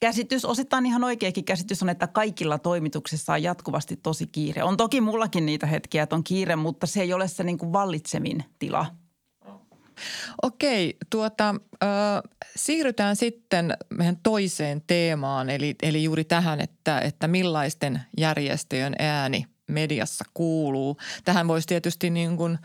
käsitys, 0.00 0.44
osittain 0.44 0.86
ihan 0.86 1.04
oikeakin 1.04 1.44
käsitys 1.44 1.82
on, 1.82 1.88
että 1.88 2.06
kaikilla 2.06 2.58
toimituksissa 2.58 3.32
on 3.32 3.42
jatkuvasti 3.42 3.96
tosi 3.96 4.26
kiire. 4.26 4.62
On 4.62 4.76
toki 4.76 5.00
mullakin 5.00 5.46
niitä 5.46 5.66
hetkiä, 5.66 6.02
että 6.02 6.16
on 6.16 6.24
kiire, 6.24 6.56
mutta 6.56 6.86
se 6.86 7.00
ei 7.00 7.12
ole 7.12 7.28
se 7.28 7.44
niin 7.44 7.58
kuin 7.58 7.72
vallitsemin 7.72 8.44
tila. 8.58 8.86
Okei, 10.42 10.96
tuota, 11.10 11.54
äh, 11.82 11.88
siirrytään 12.56 13.16
sitten 13.16 13.76
meidän 13.90 14.16
toiseen 14.22 14.82
teemaan, 14.86 15.50
eli, 15.50 15.74
eli 15.82 16.04
juuri 16.04 16.24
tähän, 16.24 16.60
että, 16.60 17.00
että 17.00 17.28
millaisten 17.28 18.00
järjestöjen 18.16 18.94
ääni 18.98 19.46
mediassa 19.68 20.24
kuuluu. 20.34 20.96
Tähän 21.24 21.48
voisi 21.48 21.68
tietysti 21.68 22.10
niin 22.10 22.36
kuin 22.36 22.58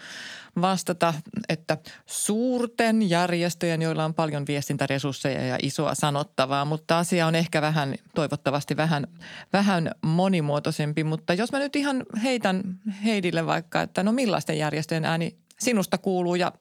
vastata, 0.62 1.14
että 1.50 1.78
suurten 2.06 3.10
järjestöjen, 3.10 3.82
joilla 3.82 4.06
on 4.06 4.14
paljon 4.14 4.48
viestintäresursseja 4.48 5.46
ja 5.46 5.58
isoa 5.62 5.96
sanottavaa, 5.96 6.66
mutta 6.66 7.00
asia 7.00 7.28
on 7.28 7.36
ehkä 7.36 7.62
vähän, 7.62 7.96
toivottavasti 8.16 8.78
vähän, 8.78 9.08
vähän 9.54 9.92
monimuotoisempi. 10.02 11.04
Mutta 11.04 11.34
jos 11.34 11.52
mä 11.52 11.60
nyt 11.60 11.76
ihan 11.76 12.06
heitän 12.24 12.64
Heidille 13.04 13.46
vaikka, 13.46 13.82
että 13.82 14.04
no 14.04 14.12
millaisten 14.12 14.58
järjestöjen 14.58 15.06
ääni 15.06 15.38
sinusta 15.60 15.98
kuuluu 15.98 16.36
ja 16.36 16.52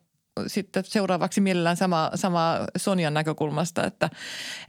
sitten 0.47 0.85
seuraavaksi 0.85 1.41
mielellään 1.41 1.77
sama, 1.77 2.11
sama 2.15 2.59
Sonjan 2.77 3.15
näkökulmasta, 3.15 3.85
että, 3.87 4.11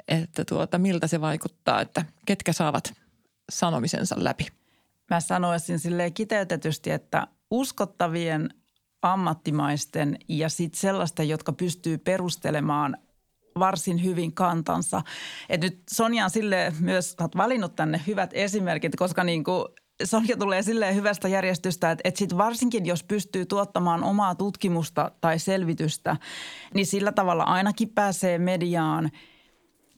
että 0.08 0.46
tuota, 0.46 0.78
miltä 0.78 1.08
se 1.08 1.22
vaikuttaa, 1.22 1.82
että 1.82 2.06
ketkä 2.26 2.54
saavat 2.54 2.94
sanomisensa 3.52 4.16
läpi. 4.18 4.48
Mä 5.10 5.20
sanoisin 5.20 5.80
silleen 5.80 6.14
kiteytetysti, 6.14 6.92
että 6.92 7.28
uskottavien 7.52 8.50
ammattimaisten 9.02 10.18
ja 10.28 10.50
sitten 10.50 10.80
sellaisten, 10.80 11.30
jotka 11.30 11.54
pystyy 11.54 11.98
perustelemaan 11.98 12.98
varsin 13.60 14.04
hyvin 14.04 14.34
kantansa. 14.34 15.02
Et 15.50 15.62
nyt 15.62 15.84
Sonja 15.92 16.24
on 16.24 16.30
sille 16.30 16.74
myös, 16.80 17.16
olet 17.20 17.38
valinnut 17.38 17.76
tänne 17.76 18.02
hyvät 18.08 18.30
esimerkit, 18.34 18.96
koska 18.96 19.24
niin 19.24 19.44
kuin 19.44 19.66
Sonja 20.04 20.38
tulee 20.38 20.62
silleen 20.62 20.96
hyvästä 20.96 21.28
järjestystä, 21.28 21.92
että, 21.92 22.02
että 22.04 22.18
sit 22.18 22.38
varsinkin 22.38 22.86
jos 22.86 23.04
pystyy 23.04 23.46
tuottamaan 23.46 24.04
omaa 24.04 24.36
tutkimusta 24.36 25.12
tai 25.22 25.40
selvitystä, 25.40 26.18
niin 26.74 26.86
sillä 26.86 27.12
tavalla 27.12 27.44
ainakin 27.44 27.90
pääsee 27.90 28.38
mediaan– 28.38 29.12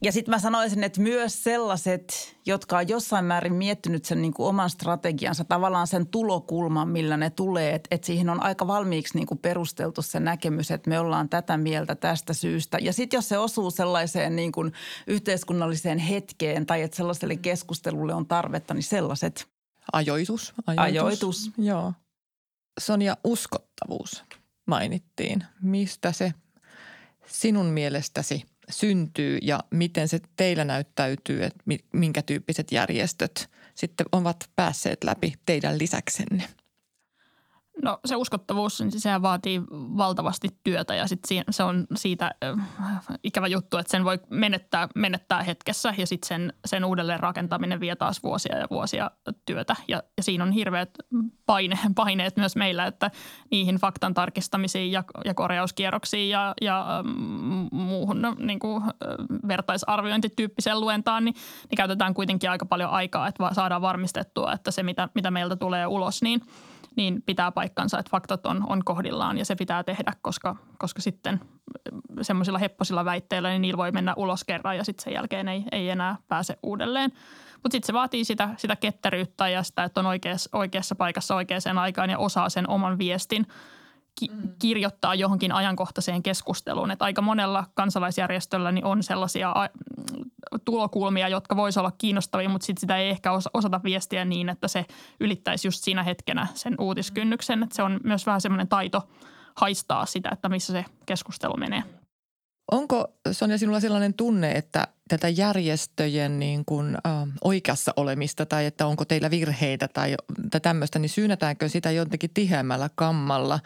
ja 0.06 0.12
sitten 0.12 0.32
mä 0.32 0.40
sanoisin, 0.40 0.84
että 0.84 1.02
myös 1.02 1.44
sellaiset, 1.44 2.38
jotka 2.46 2.78
on 2.78 2.88
jossain 2.88 3.26
määrin 3.26 3.54
miettinyt 3.54 4.06
sen 4.06 4.22
niin 4.22 4.34
kuin 4.34 4.48
oman 4.48 4.70
strategiansa, 4.70 5.44
tavallaan 5.44 5.88
sen 5.88 6.08
tulokulman, 6.08 6.88
millä 6.88 7.18
ne 7.18 7.30
tulee, 7.30 7.76
että, 7.76 7.88
että 7.92 8.08
siihen 8.08 8.30
on 8.30 8.44
aika 8.44 8.68
valmiiksi 8.68 9.18
niin 9.18 9.28
kuin 9.28 9.38
perusteltu 9.38 10.02
se 10.02 10.20
näkemys, 10.20 10.72
että 10.72 10.90
me 10.90 11.00
ollaan 11.00 11.30
tätä 11.30 11.58
mieltä 11.58 11.96
tästä 11.96 12.34
syystä. 12.34 12.78
Ja 12.82 12.94
sitten 12.94 13.18
jos 13.18 13.30
se 13.30 13.38
osuu 13.38 13.72
sellaiseen 13.72 14.36
niin 14.36 14.52
kuin 14.52 14.74
yhteiskunnalliseen 15.08 15.98
hetkeen 15.98 16.66
tai 16.66 16.82
että 16.82 16.98
sellaiselle 16.98 17.36
keskustelulle 17.36 18.14
on 18.14 18.26
tarvetta, 18.26 18.74
niin 18.74 18.84
sellaiset. 18.84 19.55
Ajoitus. 19.94 20.54
Ajoitus. 20.68 21.04
Ajoitus. 21.04 21.51
Joo. 21.58 21.94
Sonja, 22.80 23.18
uskottavuus 23.24 24.24
mainittiin. 24.65 25.44
Mistä 25.62 26.12
se 26.12 26.34
sinun 27.27 27.65
mielestäsi– 27.65 28.44
syntyy 28.70 29.38
ja 29.42 29.60
miten 29.72 30.08
se 30.08 30.20
teillä 30.38 30.65
näyttäytyy, 30.65 31.44
että 31.44 31.63
minkä 31.94 32.22
tyyppiset 32.22 32.72
järjestöt 32.72 33.50
sitten 33.75 34.06
ovat 34.12 34.50
päässeet 34.56 35.04
läpi 35.04 35.34
teidän 35.46 35.77
lisäksenne? 35.77 36.44
No 37.84 38.00
se 38.05 38.15
uskottavuus, 38.15 38.82
niin 38.82 38.91
sehän 38.91 39.22
vaatii 39.22 39.62
valtavasti 39.72 40.48
työtä 40.63 40.96
ja 40.96 41.08
sitten 41.08 41.44
se 41.50 41.63
on 41.63 41.88
siitä 41.96 42.32
ikävä 43.24 43.48
juttu, 43.48 43.77
että 43.77 43.91
sen 43.91 44.05
voi 44.05 44.20
menettää, 44.29 44.88
menettää 44.96 45.44
hetkessä 45.44 45.94
ja 45.98 46.08
sitten 46.08 46.27
sen, 46.27 46.53
sen 46.65 46.86
uudelleen 46.86 47.20
rakentaminen 47.20 47.79
vie 47.79 47.96
taas 47.96 48.24
vuosia 48.24 48.58
ja 48.58 48.67
vuosia 48.72 49.12
työtä. 49.46 49.75
Ja, 49.88 50.03
ja 50.17 50.24
siinä 50.24 50.44
on 50.44 50.51
hirveät 50.51 50.89
paine, 51.46 51.79
paineet 51.96 52.38
myös 52.38 52.55
meillä, 52.55 52.86
että 52.86 53.12
niihin 53.51 53.75
faktan 53.75 54.13
tarkistamisiin 54.13 54.91
ja, 54.91 55.03
ja 55.25 55.34
korjauskierroksiin 55.34 56.29
ja, 56.29 56.53
ja 56.62 57.03
muuhun 57.72 58.22
no, 58.22 58.36
niin 58.39 58.60
kuin, 58.60 58.84
vertaisarviointityyppiseen 59.48 60.79
luentaan, 60.79 61.25
niin, 61.25 61.36
niin 61.70 61.77
käytetään 61.77 62.13
kuitenkin 62.13 62.50
aika 62.50 62.65
paljon 62.65 62.89
aikaa, 62.89 63.27
että 63.27 63.50
saadaan 63.51 63.82
varmistettua, 63.82 64.53
että 64.53 64.72
se 64.72 64.84
mitä, 64.84 65.10
mitä 65.15 65.32
meiltä 65.32 65.55
tulee 65.55 65.88
ulos, 65.88 66.22
niin– 66.22 66.41
niin 66.96 67.22
pitää 67.25 67.52
paikkansa, 67.52 68.00
että 68.00 68.10
faktat 68.10 68.46
on, 68.46 68.64
on 68.70 68.84
kohdillaan 68.86 69.38
ja 69.38 69.46
se 69.46 69.56
pitää 69.56 69.84
tehdä, 69.84 70.14
koska, 70.22 70.56
koska 70.78 71.02
sitten 71.02 71.40
semmoisilla 72.22 72.60
hepposilla 72.60 73.06
väitteillä 73.06 73.50
niin 73.50 73.62
niillä 73.62 73.78
voi 73.78 73.92
mennä 73.92 74.14
ulos 74.18 74.44
kerran 74.44 74.78
ja 74.78 74.84
sitten 74.84 75.04
sen 75.04 75.14
jälkeen 75.14 75.48
ei, 75.48 75.64
ei 75.72 75.90
enää 75.90 76.16
pääse 76.28 76.58
uudelleen. 76.64 77.12
Mutta 77.54 77.75
sitten 77.75 77.88
se 77.88 77.94
vaatii 77.94 78.25
sitä, 78.25 78.50
sitä 78.58 78.75
ketteryyttä 78.75 79.50
ja 79.50 79.64
sitä, 79.64 79.84
että 79.84 80.00
on 80.00 80.06
oikeassa, 80.06 80.50
oikeassa 80.54 80.96
paikassa 80.96 81.36
oikeaan 81.36 81.78
aikaan 81.78 82.10
ja 82.10 82.18
osaa 82.18 82.50
sen 82.50 82.70
oman 82.70 82.98
viestin 82.98 83.48
ki- 84.19 84.29
mm. 84.34 84.50
kirjoittaa 84.60 85.15
johonkin 85.15 85.51
ajankohtaiseen 85.51 86.24
keskusteluun. 86.24 86.91
Että 86.91 87.05
aika 87.05 87.22
monella 87.22 87.65
kansalaisjärjestöllä 87.74 88.72
niin 88.72 88.86
on 88.86 89.03
sellaisia 89.03 89.53
tulokulmia, 90.65 91.27
jotka 91.27 91.55
voisivat 91.55 91.81
olla 91.81 91.95
kiinnostavia, 91.98 92.50
mutta 92.50 92.65
sit 92.65 92.77
sitä 92.77 92.98
ei 92.98 93.10
ehkä 93.10 93.31
osata 93.53 93.84
viestiä 93.84 94.25
niin, 94.25 94.50
että 94.50 94.67
se 94.67 94.86
ylittäisi 95.19 95.67
just 95.67 95.84
siinä 95.84 96.03
hetkenä 96.03 96.48
sen 96.53 96.75
uutiskynnyksen. 96.79 97.63
Että 97.63 97.75
se 97.75 97.84
on 97.84 98.00
myös 98.03 98.25
vähän 98.25 98.41
semmoinen 98.41 98.67
taito 98.67 99.10
haistaa 99.55 100.05
sitä, 100.05 100.29
että 100.34 100.50
missä 100.50 100.74
se 100.74 100.86
keskustelu 101.05 101.57
menee. 101.57 101.84
Onko 102.72 103.07
Sonja 103.31 103.57
sinulla 103.57 103.79
sellainen 103.79 104.13
tunne, 104.13 104.51
että 104.51 104.88
tätä 105.08 105.30
järjestöjen 105.30 106.40
niin 106.40 106.66
kuin, 106.66 106.96
ä, 106.96 107.00
oikeassa 107.44 107.94
olemista 107.96 108.46
tai 108.46 108.66
että 108.66 108.86
onko 108.88 109.06
teillä 109.06 109.32
virheitä 109.32 109.88
tai, 109.88 110.16
tai 110.52 110.62
tämmöistä, 110.62 111.00
niin 111.00 111.10
syynätäänkö 111.10 111.70
sitä 111.70 111.92
jotenkin 111.92 112.30
tiheämmällä 112.34 112.90
kammalla? 112.96 113.60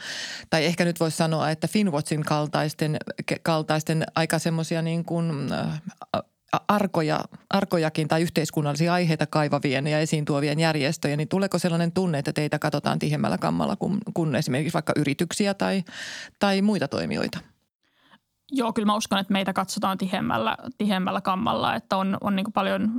Tai 0.50 0.65
ehkä 0.65 0.86
nyt 0.86 1.00
voisi 1.00 1.17
sanoa, 1.17 1.50
että 1.50 1.67
Finwatchin 1.67 2.24
kaltaisten, 2.24 2.98
kaltaisten 3.43 4.03
aika 4.15 4.39
semmoisia 4.39 4.81
niin 4.81 5.05
kuin, 5.05 5.50
arkoja, 6.67 7.19
arkojakin 7.50 8.08
tai 8.08 8.22
yhteiskunnallisia 8.22 8.93
aiheita 8.93 9.25
kaivavien 9.25 9.88
ja 9.88 10.00
esiin 10.00 10.25
tuovien 10.25 10.60
järjestöjä, 10.60 11.15
niin 11.17 11.27
tuleeko 11.27 11.60
sellainen 11.60 11.91
tunne, 11.91 12.19
että 12.19 12.34
teitä 12.34 12.60
katsotaan 12.60 13.00
tihemmällä 13.00 13.38
kammalla 13.38 13.75
kuin, 13.75 13.98
kuin 14.13 14.36
esimerkiksi 14.36 14.74
vaikka 14.74 14.93
yrityksiä 14.96 15.53
tai, 15.53 15.84
tai 16.39 16.62
muita 16.62 16.88
toimijoita? 16.88 17.39
Joo, 18.51 18.73
kyllä 18.73 18.85
mä 18.85 18.95
uskon, 18.95 19.19
että 19.19 19.33
meitä 19.33 19.53
katsotaan 19.53 19.97
tihemmällä, 19.97 20.57
tihemmällä 20.77 21.21
kammalla, 21.21 21.75
että 21.75 21.97
on, 21.97 22.17
on 22.21 22.35
niin 22.35 22.53
paljon 22.53 22.91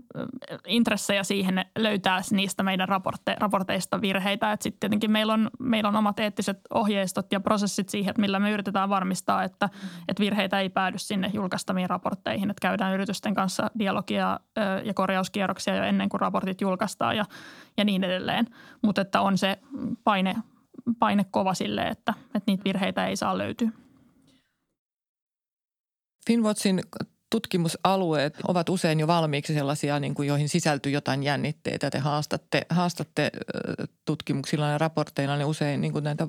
intressejä 0.66 1.24
siihen 1.24 1.64
löytää 1.78 2.20
niistä 2.30 2.62
meidän 2.62 2.88
raportte, 2.88 3.36
raporteista 3.40 4.00
virheitä. 4.00 4.56
Sitten 4.60 4.80
tietenkin 4.80 5.10
meillä 5.10 5.32
on, 5.32 5.50
meillä 5.58 5.88
on 5.88 5.96
omat 5.96 6.18
eettiset 6.18 6.60
ohjeistot 6.74 7.32
ja 7.32 7.40
prosessit 7.40 7.88
siihen, 7.88 8.10
että 8.10 8.20
millä 8.20 8.38
me 8.38 8.50
yritetään 8.50 8.88
varmistaa, 8.88 9.42
että, 9.42 9.66
mm. 9.66 9.88
että 10.08 10.20
virheitä 10.20 10.60
ei 10.60 10.68
päädy 10.68 10.98
sinne 10.98 11.30
julkaistamiin 11.34 11.90
raportteihin. 11.90 12.50
Että 12.50 12.62
käydään 12.62 12.94
yritysten 12.94 13.34
kanssa 13.34 13.70
dialogia 13.78 14.40
ja 14.84 14.94
korjauskierroksia 14.94 15.76
jo 15.76 15.82
ennen 15.82 16.08
kuin 16.08 16.20
raportit 16.20 16.60
julkaistaan 16.60 17.16
ja, 17.16 17.24
ja 17.76 17.84
niin 17.84 18.04
edelleen. 18.04 18.46
Mutta 18.82 19.00
että 19.00 19.20
on 19.20 19.38
se 19.38 19.58
paine, 20.04 20.36
paine 20.98 21.24
kova 21.30 21.54
sille, 21.54 21.82
että, 21.82 22.14
että 22.24 22.50
niitä 22.50 22.64
virheitä 22.64 23.06
ei 23.06 23.16
saa 23.16 23.38
löytyä. 23.38 23.70
Finwatchin 26.30 26.80
tutkimusalueet 27.30 28.38
ovat 28.48 28.68
usein 28.68 29.00
jo 29.00 29.06
valmiiksi 29.06 29.54
sellaisia, 29.54 30.00
niin 30.00 30.14
kuin 30.14 30.28
joihin 30.28 30.48
sisältyy 30.48 30.92
jotain 30.92 31.22
jännitteitä. 31.22 31.90
Te 31.90 31.98
haastatte, 31.98 32.66
haastatte 32.68 33.30
tutkimuksilla 34.04 34.68
ja 34.68 34.78
raporteilla 34.78 35.36
ne 35.36 35.44
usein 35.44 35.80
niin 35.80 35.92
kuin 35.92 36.04
näitä 36.04 36.26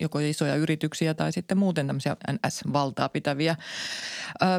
joko 0.00 0.18
isoja 0.18 0.56
yrityksiä 0.56 1.14
tai 1.14 1.32
sitten 1.32 1.58
muuten 1.58 1.86
tämmöisiä 1.86 2.16
NS-valtaa 2.32 3.08
pitäviä. 3.08 3.56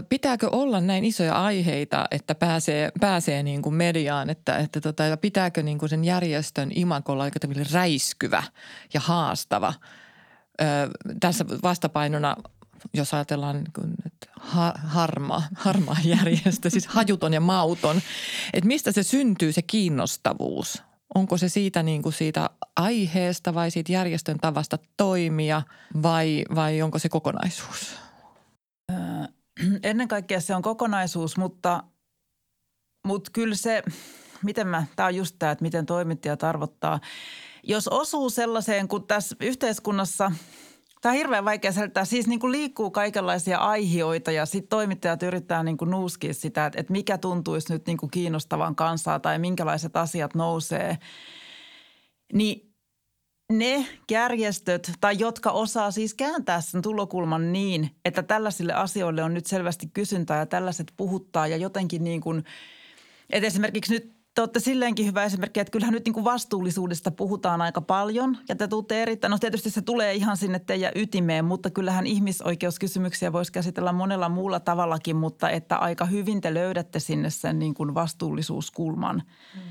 Pitääkö 0.09 0.49
olla 0.51 0.81
näin 0.81 1.05
isoja 1.05 1.33
aiheita, 1.33 2.05
että 2.11 2.35
pääsee, 2.35 2.91
pääsee 2.99 3.43
niin 3.43 3.61
kuin 3.61 3.75
mediaan, 3.75 4.29
että, 4.29 4.57
että 4.57 4.81
tota, 4.81 5.03
pitääkö 5.21 5.63
niin 5.63 5.77
kuin 5.77 5.89
sen 5.89 6.03
järjestön 6.03 6.71
imakolla 6.75 7.23
aika 7.23 7.39
räiskyvä 7.73 8.43
ja 8.93 8.99
haastava– 8.99 9.73
tässä 11.19 11.45
vastapainona 11.63 12.35
jos 12.93 13.13
ajatellaan 13.13 13.55
niin 13.55 13.95
että 14.05 14.27
harmaa, 14.75 15.43
harmaa 15.55 15.97
järjestö, 16.03 16.69
siis 16.69 16.87
hajuton 16.87 17.33
ja 17.33 17.41
mauton, 17.41 18.01
että 18.53 18.67
mistä 18.67 18.91
se 18.91 19.03
syntyy 19.03 19.51
se 19.51 19.61
kiinnostavuus? 19.61 20.83
Onko 21.15 21.37
se 21.37 21.49
siitä, 21.49 21.83
niin 21.83 22.01
kuin 22.01 22.13
siitä 22.13 22.49
aiheesta 22.75 23.53
vai 23.53 23.71
siitä 23.71 23.91
järjestön 23.91 24.37
tavasta 24.39 24.77
toimia 24.97 25.61
vai, 26.03 26.45
vai 26.55 26.81
onko 26.81 26.99
se 26.99 27.09
kokonaisuus? 27.09 27.95
Ennen 29.83 30.07
kaikkea 30.07 30.41
se 30.41 30.55
on 30.55 30.61
kokonaisuus, 30.61 31.37
mutta, 31.37 31.83
mutta 33.07 33.31
kyllä 33.33 33.55
se, 33.55 33.83
miten 34.43 34.67
mä, 34.67 34.85
tämä 34.95 35.07
on 35.07 35.15
just 35.15 35.35
tämä, 35.39 35.51
että 35.51 35.63
miten 35.63 35.85
toimittajat 35.85 36.43
arvottaa. 36.43 36.99
Jos 37.63 37.87
osuu 37.87 38.29
sellaiseen, 38.29 38.87
kun 38.87 39.07
tässä 39.07 39.35
yhteiskunnassa– 39.39 40.31
Tämä 41.05 41.13
on 41.13 41.17
hirveän 41.17 41.45
vaikea 41.45 41.71
selittää. 41.71 42.05
Siis 42.05 42.27
niin 42.27 42.39
kuin 42.39 42.51
liikkuu 42.51 42.91
kaikenlaisia 42.91 43.57
aihioita 43.57 44.31
ja 44.31 44.45
sitten 44.45 44.69
toimittajat 44.69 45.23
yrittää 45.23 45.63
niin 45.63 45.77
kuin 45.77 45.91
nuuskia 45.91 46.33
sitä, 46.33 46.65
että, 46.65 46.91
mikä 46.93 47.17
tuntuisi 47.17 47.73
nyt 47.73 47.87
niin 47.87 47.97
kuin 47.97 48.11
kiinnostavan 48.11 48.75
kansaa 48.75 49.19
tai 49.19 49.39
minkälaiset 49.39 49.97
asiat 49.97 50.35
nousee. 50.35 50.97
Niin 52.33 52.73
ne 53.51 53.85
järjestöt 54.11 54.91
tai 55.01 55.15
jotka 55.19 55.51
osaa 55.51 55.91
siis 55.91 56.13
kääntää 56.13 56.61
sen 56.61 56.81
tulokulman 56.81 57.53
niin, 57.53 57.89
että 58.05 58.23
tällaisille 58.23 58.73
asioille 58.73 59.23
on 59.23 59.33
nyt 59.33 59.45
selvästi 59.45 59.89
kysyntää 59.93 60.39
ja 60.39 60.45
tällaiset 60.45 60.93
puhuttaa 60.97 61.47
ja 61.47 61.57
jotenkin 61.57 62.03
niin 62.03 62.21
kuin, 62.21 62.43
että 63.29 63.47
esimerkiksi 63.47 63.93
nyt 63.93 64.14
te 64.35 64.41
olette 64.41 64.59
silleenkin 64.59 65.05
hyvä 65.05 65.23
esimerkki, 65.23 65.59
että 65.59 65.71
kyllähän 65.71 65.93
nyt 65.93 66.05
niin 66.05 66.13
kuin 66.13 66.23
vastuullisuudesta 66.23 67.11
puhutaan 67.11 67.61
aika 67.61 67.81
paljon 67.81 68.37
ja 68.49 68.55
te 68.55 68.67
tuutte 68.67 69.01
erittäin, 69.01 69.31
no 69.31 69.39
tietysti 69.39 69.69
se 69.69 69.81
tulee 69.81 70.13
ihan 70.13 70.37
sinne 70.37 70.59
teidän 70.59 70.91
ytimeen, 70.95 71.45
mutta 71.45 71.69
kyllähän 71.69 72.07
ihmisoikeuskysymyksiä 72.07 73.33
voisi 73.33 73.51
käsitellä 73.51 73.91
monella 73.91 74.29
muulla 74.29 74.59
tavallakin, 74.59 75.15
mutta 75.15 75.49
että 75.49 75.77
aika 75.77 76.05
hyvin 76.05 76.41
te 76.41 76.53
löydätte 76.53 76.99
sinne 76.99 77.29
sen 77.29 77.59
niin 77.59 77.73
kuin 77.73 77.93
vastuullisuuskulman. 77.93 79.23
Mm. 79.55 79.61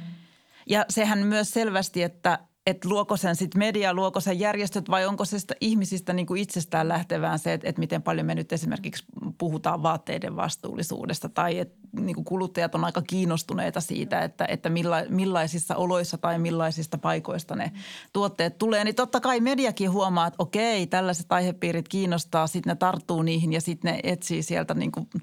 Ja 0.66 0.84
sehän 0.88 1.18
myös 1.18 1.50
selvästi, 1.50 2.02
että 2.02 2.38
että 2.66 2.88
luoko 2.88 3.16
sen 3.16 3.36
sitten 3.36 3.58
media, 3.58 3.94
luoko 3.94 4.20
sen 4.20 4.38
järjestöt 4.38 4.90
vai 4.90 5.06
onko 5.06 5.24
se 5.24 5.38
sitä 5.38 5.54
ihmisistä 5.60 6.12
niin 6.12 6.26
kuin 6.26 6.42
itsestään 6.42 6.88
lähtevään 6.88 7.38
se, 7.38 7.52
että, 7.52 7.68
että 7.68 7.80
miten 7.80 8.02
paljon 8.02 8.26
me 8.26 8.34
nyt 8.34 8.52
esimerkiksi 8.52 9.04
puhutaan 9.38 9.82
vaatteiden 9.82 10.36
vastuullisuudesta 10.36 11.28
tai 11.28 11.58
että 11.58 11.76
niin 12.00 12.14
kuin 12.14 12.24
kuluttajat 12.24 12.74
on 12.74 12.84
aika 12.84 13.02
kiinnostuneita 13.02 13.80
siitä, 13.80 14.20
että, 14.20 14.44
että 14.48 14.68
milla, 14.68 14.96
millaisissa 15.08 15.76
oloissa 15.76 16.18
tai 16.18 16.38
millaisista 16.38 16.98
paikoista 16.98 17.56
ne 17.56 17.72
tuotteet 18.12 18.58
tulee. 18.58 18.84
Niin 18.84 18.94
totta 18.94 19.20
kai 19.20 19.40
mediakin 19.40 19.90
huomaa, 19.90 20.26
että 20.26 20.42
okei, 20.42 20.86
tällaiset 20.86 21.32
aihepiirit 21.32 21.88
kiinnostaa, 21.88 22.46
sitten 22.46 22.70
ne 22.70 22.76
tarttuu 22.76 23.22
niihin 23.22 23.52
ja 23.52 23.60
sitten 23.60 23.92
ne 23.92 24.00
etsii 24.02 24.42
sieltä 24.42 24.74
niin 24.74 24.92
kuin– 24.92 25.08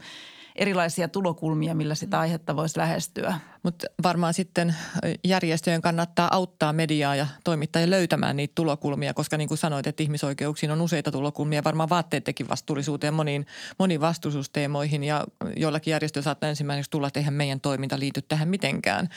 erilaisia 0.61 1.07
tulokulmia, 1.07 1.75
millä 1.75 1.95
sitä 1.95 2.17
mm. 2.17 2.21
aihetta 2.21 2.55
voisi 2.55 2.77
lähestyä. 2.77 3.39
Mutta 3.63 3.87
varmaan 4.03 4.33
sitten 4.33 4.75
järjestöjen 5.23 5.81
kannattaa 5.81 6.35
auttaa 6.35 6.73
mediaa 6.73 7.15
ja 7.15 7.27
toimittajia 7.43 7.89
löytämään 7.89 8.35
niitä 8.35 8.51
tulokulmia, 8.55 9.13
koska 9.13 9.37
niin 9.37 9.47
kuin 9.47 9.57
sanoit, 9.57 9.87
että 9.87 10.03
ihmisoikeuksiin 10.03 10.71
on 10.71 10.81
useita 10.81 11.11
tulokulmia, 11.11 11.63
varmaan 11.63 11.89
vaatteettekin 11.89 12.49
vastuullisuuteen 12.49 13.13
moniin, 13.13 13.45
moniin 13.79 14.01
vastuullisuusteemoihin 14.01 15.03
ja 15.03 15.25
joillakin 15.57 15.91
järjestöillä 15.91 16.23
saattaa 16.23 16.49
ensimmäiseksi 16.49 16.91
tulla, 16.91 17.07
että 17.07 17.19
eihän 17.19 17.33
meidän 17.33 17.61
toiminta 17.61 17.99
liity 17.99 18.21
tähän 18.21 18.47
mitenkään. 18.47 19.09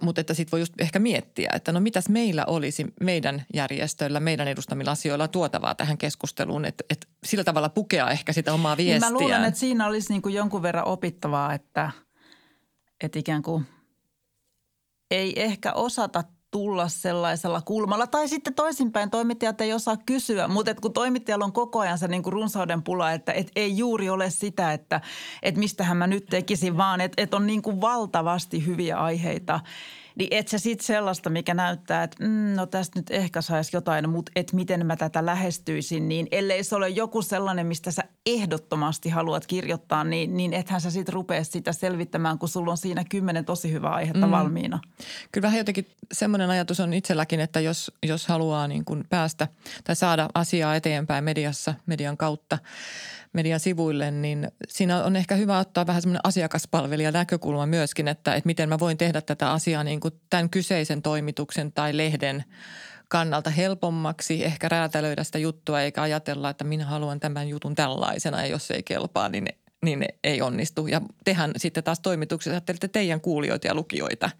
Mutta 0.00 0.20
että 0.20 0.34
sitten 0.34 0.50
voi 0.52 0.60
just 0.60 0.80
ehkä 0.80 0.98
miettiä, 0.98 1.50
että 1.54 1.72
no 1.72 1.80
mitäs 1.80 2.08
meillä 2.08 2.44
olisi 2.46 2.86
meidän 3.00 3.44
järjestöillä, 3.54 4.20
meidän 4.20 4.48
edustamilla 4.48 4.90
asioilla 4.90 5.28
tuotavaa 5.28 5.74
tähän 5.74 5.98
keskusteluun, 5.98 6.64
että, 6.64 6.84
että 6.90 7.06
sillä 7.24 7.44
tavalla 7.44 7.68
pukea 7.68 8.10
ehkä 8.10 8.32
sitä 8.32 8.54
omaa 8.54 8.76
viestiä. 8.76 9.08
Niin 9.08 9.18
mä 9.18 9.20
luulen, 9.20 9.44
että 9.44 9.60
siinä 9.60 9.86
olisi 9.86 10.12
niin 10.12 10.22
kuin 10.22 10.34
jonkun 10.34 10.62
verran 10.62 10.86
opittavaa, 10.86 11.54
että, 11.54 11.90
että 13.04 13.18
ikään 13.18 13.42
kuin 13.42 13.66
ei 15.10 15.42
ehkä 15.42 15.72
osata 15.72 16.24
tulla 16.50 16.88
sellaisella 16.88 17.60
kulmalla. 17.60 18.06
Tai 18.06 18.28
sitten 18.28 18.54
toisinpäin 18.54 19.10
toimittajat 19.10 19.60
ei 19.60 19.72
osaa 19.72 19.96
kysyä, 19.96 20.48
mutta 20.48 20.74
kun 20.74 20.92
toimittajalla 20.92 21.44
on 21.44 21.52
koko 21.52 21.78
ajan 21.78 21.98
se 21.98 22.08
niin 22.08 22.22
kuin 22.22 22.32
runsauden 22.32 22.82
pula, 22.82 23.12
että 23.12 23.32
et 23.32 23.50
ei 23.56 23.76
juuri 23.76 24.10
ole 24.10 24.30
sitä, 24.30 24.72
että 24.72 25.00
et 25.42 25.56
mistähän 25.56 25.96
mä 25.96 26.06
nyt 26.06 26.26
tekisin, 26.26 26.76
vaan 26.76 27.00
että 27.00 27.22
et 27.22 27.34
on 27.34 27.46
niin 27.46 27.62
kuin 27.62 27.80
valtavasti 27.80 28.66
hyviä 28.66 28.98
aiheita– 28.98 29.60
niin 30.18 30.28
et 30.30 30.48
sä 30.48 30.58
sitten 30.58 30.86
sellaista, 30.86 31.30
mikä 31.30 31.54
näyttää, 31.54 32.02
että 32.02 32.24
mm, 32.24 32.54
no 32.54 32.66
tästä 32.66 32.98
nyt 32.98 33.10
ehkä 33.10 33.42
saisi 33.42 33.76
jotain, 33.76 34.10
mutta 34.10 34.32
et 34.36 34.52
miten 34.52 34.86
mä 34.86 34.96
tätä 34.96 35.26
lähestyisin, 35.26 36.08
niin 36.08 36.26
ellei 36.30 36.64
se 36.64 36.76
ole 36.76 36.88
joku 36.88 37.22
sellainen, 37.22 37.66
mistä 37.66 37.90
sä 37.90 38.02
ehdottomasti 38.26 39.08
haluat 39.08 39.46
kirjoittaa, 39.46 40.04
niin, 40.04 40.36
niin 40.36 40.52
ethän 40.52 40.80
sä 40.80 40.90
sitten 40.90 41.12
rupea 41.12 41.44
sitä 41.44 41.72
selvittämään, 41.72 42.38
kun 42.38 42.48
sulla 42.48 42.70
on 42.70 42.78
siinä 42.78 43.04
kymmenen 43.10 43.44
tosi 43.44 43.72
hyvää 43.72 43.92
aihetta 43.92 44.26
mm. 44.26 44.30
valmiina. 44.30 44.80
Kyllä 45.32 45.46
vähän 45.46 45.58
jotenkin 45.58 45.86
semmoinen 46.12 46.50
ajatus 46.50 46.80
on 46.80 46.94
itselläkin, 46.94 47.40
että 47.40 47.60
jos, 47.60 47.92
jos 48.02 48.26
haluaa 48.26 48.68
niin 48.68 48.84
kuin 48.84 49.04
päästä 49.08 49.48
tai 49.84 49.96
saada 49.96 50.28
asiaa 50.34 50.76
eteenpäin 50.76 51.24
mediassa, 51.24 51.74
median 51.86 52.16
kautta– 52.16 52.58
median 53.32 53.60
sivuille, 53.60 54.10
niin 54.10 54.48
siinä 54.68 55.04
on 55.04 55.16
ehkä 55.16 55.34
hyvä 55.34 55.58
ottaa 55.58 55.86
vähän 55.86 56.02
semmoinen 56.02 56.20
asiakaspalvelija 56.24 57.12
näkökulma 57.12 57.66
myöskin, 57.66 58.08
että, 58.08 58.34
että 58.34 58.46
miten 58.46 58.68
mä 58.68 58.78
voin 58.78 58.98
tehdä 58.98 59.20
tätä 59.20 59.52
asiaa 59.52 59.84
niin 59.84 60.00
kuin 60.00 60.14
tämän 60.30 60.50
kyseisen 60.50 61.02
toimituksen 61.02 61.72
tai 61.72 61.96
lehden 61.96 62.44
kannalta 63.08 63.50
helpommaksi, 63.50 64.44
ehkä 64.44 64.68
räätälöidä 64.68 65.24
sitä 65.24 65.38
juttua 65.38 65.80
eikä 65.80 66.02
ajatella, 66.02 66.50
että 66.50 66.64
minä 66.64 66.84
haluan 66.84 67.20
tämän 67.20 67.48
jutun 67.48 67.74
tällaisena 67.74 68.40
ja 68.40 68.46
jos 68.46 68.66
se 68.66 68.74
ei 68.74 68.82
kelpaa, 68.82 69.28
niin, 69.28 69.46
niin 69.84 70.04
ei 70.24 70.42
onnistu. 70.42 70.86
Ja 70.86 71.00
tehän 71.24 71.52
sitten 71.56 71.84
taas 71.84 72.00
toimituksessa 72.00 72.54
ajattelette 72.54 72.88
teidän 72.88 73.20
kuulijoita 73.20 73.66
ja 73.66 73.74
lukijoita. 73.74 74.30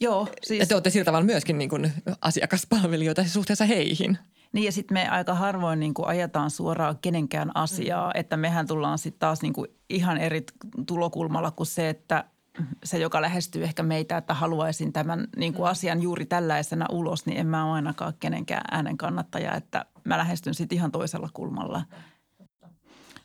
Joo. 0.00 0.28
Siis... 0.42 0.60
Ja 0.60 0.66
te 0.66 0.74
olette 0.74 0.90
sillä 0.90 1.04
tavalla 1.04 1.26
myöskin 1.26 1.58
niin 1.58 1.70
kuin 1.70 1.92
asiakaspalvelijoita 2.20 3.24
suhteessa 3.24 3.64
heihin. 3.64 4.18
Niin 4.52 4.64
ja 4.64 4.72
sitten 4.72 4.94
me 4.94 5.08
aika 5.08 5.34
harvoin 5.34 5.80
niin 5.80 5.94
kuin 5.94 6.08
ajetaan 6.08 6.50
suoraan 6.50 6.98
kenenkään 6.98 7.56
asiaa, 7.56 8.06
mm. 8.06 8.20
että 8.20 8.36
mehän 8.36 8.66
tullaan 8.66 8.98
sitten 8.98 9.18
taas 9.18 9.42
niin 9.42 9.52
kuin 9.52 9.68
ihan 9.90 10.18
eri 10.18 10.42
tulokulmalla 10.86 11.50
kuin 11.50 11.66
se, 11.66 11.88
että 11.88 12.24
se, 12.84 12.98
joka 12.98 13.22
lähestyy 13.22 13.64
ehkä 13.64 13.82
meitä, 13.82 14.16
että 14.16 14.34
haluaisin 14.34 14.92
tämän 14.92 15.28
niin 15.36 15.52
kuin 15.52 15.66
mm. 15.66 15.70
asian 15.70 16.02
juuri 16.02 16.26
tällaisena 16.26 16.86
ulos, 16.90 17.26
niin 17.26 17.38
en 17.38 17.46
mä 17.46 17.64
ole 17.64 17.72
ainakaan 17.72 18.14
kenenkään 18.20 18.64
äänen 18.70 18.96
kannattaja, 18.96 19.54
että 19.54 19.84
mä 20.04 20.18
lähestyn 20.18 20.54
sitten 20.54 20.76
ihan 20.76 20.92
toisella 20.92 21.28
kulmalla. 21.32 21.82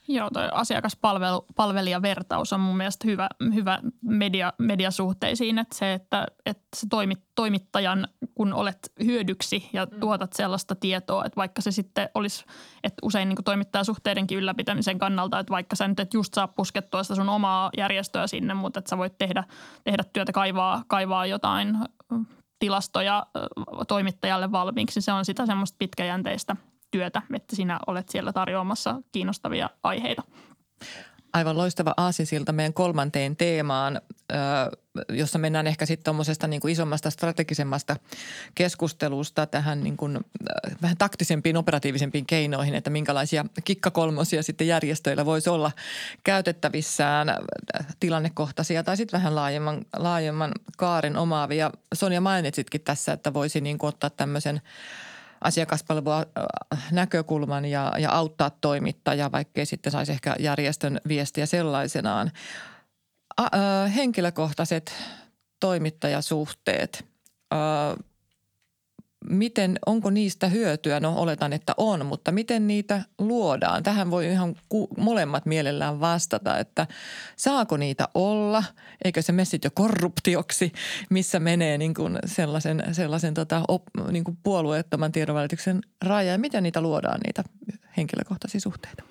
Joo, 0.10 0.30
toi 0.34 0.50
asiakaspalvelijavertaus 0.52 2.54
on 2.54 2.60
mun 2.60 2.78
mielestä 2.78 3.08
hyvä, 3.08 3.30
hyvä 3.54 3.80
media, 4.02 4.54
mediasuhteisiin, 4.58 5.60
että 5.60 5.76
se, 5.76 5.94
että, 5.94 6.28
että 6.46 6.68
se 6.76 6.88
toimit, 6.90 7.20
toimittajan, 7.36 8.08
kun 8.36 8.54
olet 8.54 8.92
hyödyksi 9.04 9.70
ja 9.74 9.86
mm. 9.86 10.00
tuotat 10.00 10.34
sellaista 10.34 10.76
tietoa, 10.76 11.26
että 11.26 11.36
vaikka 11.36 11.62
se 11.62 11.72
sitten 11.72 12.10
olisi, 12.16 12.46
että 12.84 13.00
usein 13.04 13.30
niin 13.30 13.44
toimittajasuhteidenkin 13.46 14.38
ylläpitämisen 14.38 15.00
kannalta, 15.00 15.40
että 15.40 15.52
vaikka 15.52 15.76
sä 15.76 15.88
nyt 15.88 16.00
et 16.00 16.14
just 16.14 16.34
saa 16.34 16.48
puskettua 16.48 17.04
sitä 17.04 17.16
sun 17.16 17.30
omaa 17.30 17.70
järjestöä 17.78 18.28
sinne, 18.28 18.54
mutta 18.54 18.80
että 18.80 18.90
sä 18.90 18.98
voit 18.98 19.18
tehdä, 19.18 19.44
tehdä 19.84 20.04
työtä, 20.14 20.32
kaivaa, 20.32 20.84
kaivaa 20.88 21.26
jotain 21.26 21.78
tilastoja 22.60 23.26
toimittajalle 23.88 24.52
valmiiksi, 24.52 25.02
se 25.02 25.14
on 25.14 25.26
sitä 25.26 25.46
semmoista 25.46 25.76
pitkäjänteistä– 25.80 26.56
työtä, 26.92 27.22
että 27.36 27.56
sinä 27.56 27.80
olet 27.88 28.10
siellä 28.10 28.34
tarjoamassa 28.34 29.02
kiinnostavia 29.12 29.70
aiheita. 29.84 30.24
Aivan 31.34 31.58
loistava 31.58 31.94
aasinsilta 31.98 32.52
meidän 32.52 32.74
kolmanteen 32.74 33.36
teemaan, 33.36 34.02
jossa 35.10 35.40
mennään 35.40 35.68
ehkä 35.68 35.86
sitten 35.86 36.04
tuommoisesta 36.04 36.48
niin 36.48 36.70
isommasta 36.70 37.10
strategisemmasta 37.10 37.96
keskustelusta 38.56 39.46
tähän 39.46 39.84
niin 39.84 39.98
kuin, 39.98 40.20
vähän 40.82 40.98
taktisempiin, 40.98 41.58
operatiivisempiin 41.58 42.26
keinoihin, 42.26 42.76
että 42.76 42.90
minkälaisia 42.90 43.46
kikkakolmosia 43.64 44.44
sitten 44.44 44.68
järjestöillä 44.68 45.26
voisi 45.26 45.50
olla 45.50 45.72
käytettävissään 46.24 47.28
tilannekohtaisia 48.00 48.84
tai 48.84 48.98
sitten 48.98 49.20
vähän 49.20 49.36
laajemman, 49.36 49.86
laajemman 49.98 50.52
kaaren 50.78 51.18
omaavia. 51.18 51.72
Sonja 51.94 52.22
mainitsitkin 52.22 52.82
tässä, 52.82 53.14
että 53.14 53.34
voisi 53.34 53.62
niin 53.62 53.78
kuin 53.78 53.90
ottaa 53.90 54.10
tämmöisen– 54.10 54.62
asiakaspalvelua 55.42 56.26
näkökulman 56.92 57.66
ja, 57.66 57.94
ja 58.00 58.12
auttaa 58.12 58.50
toimittajaa, 58.50 59.32
vaikkei 59.32 59.66
sitten 59.66 59.92
saisi 59.92 60.12
ehkä 60.12 60.36
järjestön 60.40 61.02
viestiä 61.08 61.46
sellaisenaan. 61.46 62.32
A, 63.38 63.44
ö, 63.44 63.88
henkilökohtaiset 63.88 64.94
toimittajasuhteet. 65.60 67.06
Ö, 67.54 67.58
miten, 69.30 69.80
onko 69.86 70.10
niistä 70.10 70.48
hyötyä? 70.48 71.00
No 71.00 71.14
oletan, 71.18 71.54
että 71.54 71.74
on, 71.78 72.06
mutta 72.06 72.32
miten 72.32 72.68
niitä 72.68 73.02
luodaan? 73.20 73.84
Tähän 73.84 74.12
voi 74.12 74.28
ihan 74.28 74.56
ku, 74.70 74.88
molemmat 74.98 75.46
mielellään 75.46 76.00
vastata, 76.00 76.58
että 76.60 76.88
saako 77.36 77.78
niitä 77.78 78.08
olla? 78.14 78.64
Eikö 79.04 79.22
se 79.22 79.32
mene 79.32 79.48
jo 79.64 79.70
korruptioksi, 79.74 80.72
missä 81.10 81.40
menee 81.40 81.78
niin 81.78 81.94
kuin 81.94 82.20
sellaisen, 82.26 82.84
sellaisen 82.92 83.34
tota, 83.34 83.64
op, 83.68 83.84
niin 84.12 84.24
kuin 84.24 84.38
puolueettoman 84.44 85.12
tiedonvälityksen 85.12 85.82
raja? 86.06 86.32
Ja 86.32 86.38
miten 86.38 86.64
niitä 86.64 86.82
luodaan, 86.82 87.20
niitä 87.26 87.44
henkilökohtaisia 87.98 88.62
suhteita? 88.62 89.04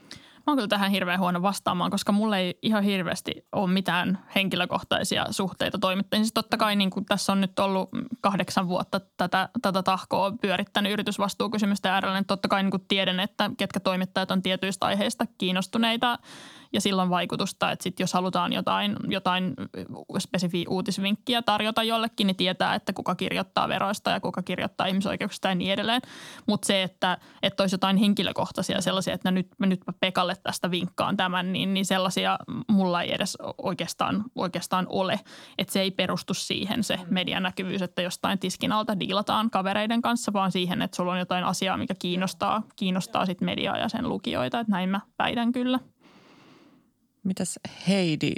Mä 0.46 0.50
oon 0.50 0.56
kyllä 0.56 0.68
tähän 0.68 0.90
hirveän 0.90 1.20
huono 1.20 1.42
vastaamaan, 1.42 1.90
koska 1.90 2.12
mulla 2.12 2.38
ei 2.38 2.58
ihan 2.62 2.82
hirveästi 2.82 3.46
ole 3.52 3.70
mitään 3.70 4.18
henkilökohtaisia 4.34 5.26
suhteita 5.30 5.78
toimittajiin. 5.78 6.24
Siis 6.24 6.34
totta 6.34 6.56
kai 6.56 6.76
niin 6.76 6.90
kuin 6.90 7.06
tässä 7.06 7.32
on 7.32 7.40
nyt 7.40 7.58
ollut 7.58 7.88
kahdeksan 8.20 8.68
vuotta 8.68 9.00
tätä, 9.16 9.48
tätä 9.62 9.82
tahkoa 9.82 10.32
pyörittänyt 10.40 10.92
yritysvastuukysymystä 10.92 11.94
äärellä, 11.94 12.14
niin 12.14 12.26
totta 12.26 12.48
kai 12.48 12.62
niin 12.62 12.70
kuin 12.70 12.84
tiedän, 12.88 13.20
että 13.20 13.50
ketkä 13.58 13.80
toimittajat 13.80 14.30
on 14.30 14.42
tietyistä 14.42 14.86
aiheista 14.86 15.26
kiinnostuneita 15.38 16.18
ja 16.76 16.80
silloin 16.80 17.10
vaikutusta, 17.10 17.70
että 17.70 17.82
sit 17.82 18.00
jos 18.00 18.12
halutaan 18.12 18.52
jotain, 18.52 18.96
jotain 19.08 19.54
spesifiä 20.18 20.64
uutisvinkkiä 20.68 21.42
tarjota 21.42 21.82
jollekin, 21.82 22.26
niin 22.26 22.36
tietää, 22.36 22.74
että 22.74 22.92
kuka 22.92 23.14
kirjoittaa 23.14 23.68
veroista 23.68 24.10
ja 24.10 24.20
kuka 24.20 24.42
kirjoittaa 24.42 24.86
ihmisoikeuksista 24.86 25.48
ja 25.48 25.54
niin 25.54 25.72
edelleen. 25.72 26.02
Mutta 26.46 26.66
se, 26.66 26.82
että, 26.82 27.18
että 27.42 27.62
olisi 27.62 27.74
jotain 27.74 27.96
henkilökohtaisia 27.96 28.80
sellaisia, 28.80 29.14
että 29.14 29.30
nyt, 29.30 29.48
nyt 29.58 29.80
mä 29.86 29.92
Pekalle 30.00 30.36
tästä 30.42 30.70
vinkkaan 30.70 31.16
tämän, 31.16 31.52
niin, 31.52 31.74
niin 31.74 31.86
sellaisia 31.86 32.38
mulla 32.68 33.02
ei 33.02 33.14
edes 33.14 33.38
oikeastaan, 33.58 34.24
oikeastaan 34.34 34.86
ole. 34.88 35.20
Että 35.58 35.72
se 35.72 35.80
ei 35.80 35.90
perustu 35.90 36.34
siihen 36.34 36.84
se 36.84 36.98
medianäkyvyys, 37.10 37.82
että 37.82 38.02
jostain 38.02 38.38
tiskin 38.38 38.72
alta 38.72 39.00
diilataan 39.00 39.50
kavereiden 39.50 40.02
kanssa, 40.02 40.32
vaan 40.32 40.52
siihen, 40.52 40.82
että 40.82 40.96
sulla 40.96 41.12
on 41.12 41.18
jotain 41.18 41.44
asiaa, 41.44 41.76
mikä 41.76 41.94
kiinnostaa, 41.98 42.62
kiinnostaa 42.76 43.26
sit 43.26 43.40
mediaa 43.40 43.78
ja 43.78 43.88
sen 43.88 44.08
lukijoita. 44.08 44.60
Että 44.60 44.70
näin 44.70 44.88
mä 44.88 45.00
väitän 45.18 45.52
kyllä. 45.52 45.78
Mitäs 47.26 47.58
Heidi 47.88 48.32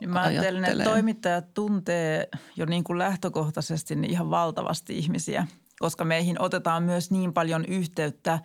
niin 0.00 0.10
Mä 0.10 0.22
ajattelen, 0.22 0.64
että 0.64 0.84
toimittajat 0.84 1.54
tuntee 1.54 2.28
jo 2.56 2.66
niin 2.66 2.84
kuin 2.84 2.98
lähtökohtaisesti 2.98 3.96
niin 3.96 4.10
ihan 4.10 4.30
valtavasti 4.30 4.98
ihmisiä, 4.98 5.46
koska 5.78 6.04
meihin 6.04 6.40
otetaan 6.40 6.82
myös 6.82 7.10
niin 7.10 7.32
paljon 7.32 7.64
yhteyttä. 7.64 8.38